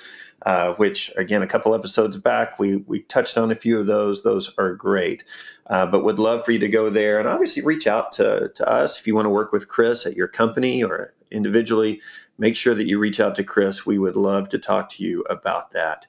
uh, 0.43 0.75
which 0.75 1.13
again, 1.17 1.43
a 1.43 1.47
couple 1.47 1.75
episodes 1.75 2.17
back, 2.17 2.59
we, 2.59 2.77
we 2.77 3.01
touched 3.01 3.37
on 3.37 3.51
a 3.51 3.57
few 3.57 3.79
of 3.79 3.87
those. 3.87 4.23
Those 4.23 4.53
are 4.59 4.75
great. 4.75 5.25
Uh, 5.67 5.87
but 5.87 6.05
would 6.05 6.19
love 6.19 6.45
for 6.45 6.53
you 6.53 6.59
to 6.61 6.69
go 6.69 6.91
there 6.91 7.19
and 7.19 7.29
obviously 7.29 7.63
reach 7.63 7.87
out 7.87 8.13
to, 8.13 8.51
to 8.55 8.69
us 8.69 8.99
if 8.99 9.07
you 9.07 9.15
want 9.15 9.27
to 9.27 9.31
work 9.31 9.53
with 9.53 9.69
Chris 9.69 10.07
at 10.07 10.17
your 10.17 10.29
company 10.29 10.83
or 10.83 11.13
individually. 11.31 12.01
Make 12.39 12.57
sure 12.57 12.75
that 12.75 12.87
you 12.87 12.99
reach 12.99 13.21
out 13.21 13.35
to 13.37 13.45
Chris. 13.45 13.85
We 13.85 13.99
would 13.99 14.17
love 14.17 14.49
to 14.51 14.59
talk 14.59 14.91
to 14.91 15.05
you 15.05 15.23
about 15.29 15.73
that. 15.73 16.07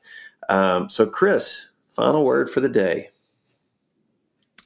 Um, 0.48 0.90
so, 0.90 1.06
Chris, 1.06 1.68
final 1.94 2.24
word 2.24 2.50
for 2.50 2.60
the 2.60 2.70
day. 2.70 3.10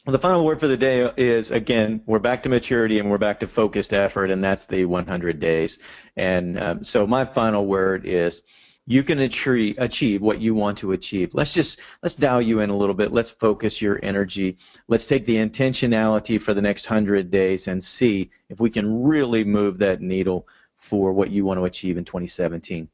Well, 0.06 0.12
the 0.12 0.20
final 0.20 0.44
word 0.44 0.60
for 0.60 0.68
the 0.68 0.76
day 0.76 1.10
is 1.16 1.50
again, 1.52 2.02
we're 2.06 2.20
back 2.20 2.44
to 2.44 2.50
maturity 2.50 3.00
and 3.00 3.10
we're 3.10 3.18
back 3.18 3.40
to 3.40 3.48
focused 3.48 3.94
effort, 3.94 4.30
and 4.32 4.44
that's 4.44 4.66
the 4.66 4.84
100 4.84 5.40
days. 5.40 5.80
And 6.18 6.60
um, 6.60 6.84
so, 6.84 7.08
my 7.08 7.24
final 7.24 7.66
word 7.66 8.06
is 8.06 8.42
you 8.86 9.04
can 9.04 9.20
achieve, 9.20 9.76
achieve 9.78 10.22
what 10.22 10.40
you 10.42 10.54
want 10.54 10.78
to 10.80 10.92
achieve. 10.92 11.34
Let's 11.34 11.54
just 11.54 11.80
let's 12.02 12.16
dial 12.16 12.42
you 12.42 12.60
in 12.60 12.70
a 12.70 12.78
little 12.78 12.96
bit. 12.96 13.12
Let's 13.12 13.32
focus 13.32 13.82
your 13.82 14.00
energy. 14.04 14.58
Let's 14.88 15.08
take 15.08 15.26
the 15.26 15.38
intentionality 15.38 16.42
for 16.42 16.54
the 16.54 16.62
next 16.62 16.86
hundred 16.86 17.32
days 17.32 17.68
and 17.68 17.84
see 17.84 18.30
if 18.50 18.60
we 18.60 18.70
can 18.70 19.04
really 19.04 19.44
move 19.44 19.78
that 19.80 20.02
needle 20.02 20.48
for 20.76 21.14
what 21.14 21.32
you 21.32 21.46
want 21.46 21.60
to 21.60 21.66
achieve 21.66 21.98
in 21.98 22.04
2017. 22.04 22.90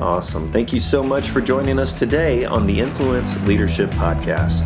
Awesome. 0.00 0.50
Thank 0.50 0.72
you 0.72 0.80
so 0.80 1.02
much 1.02 1.28
for 1.28 1.40
joining 1.40 1.78
us 1.78 1.92
today 1.92 2.44
on 2.44 2.66
the 2.66 2.80
Influence 2.80 3.40
Leadership 3.42 3.90
Podcast. 3.90 4.64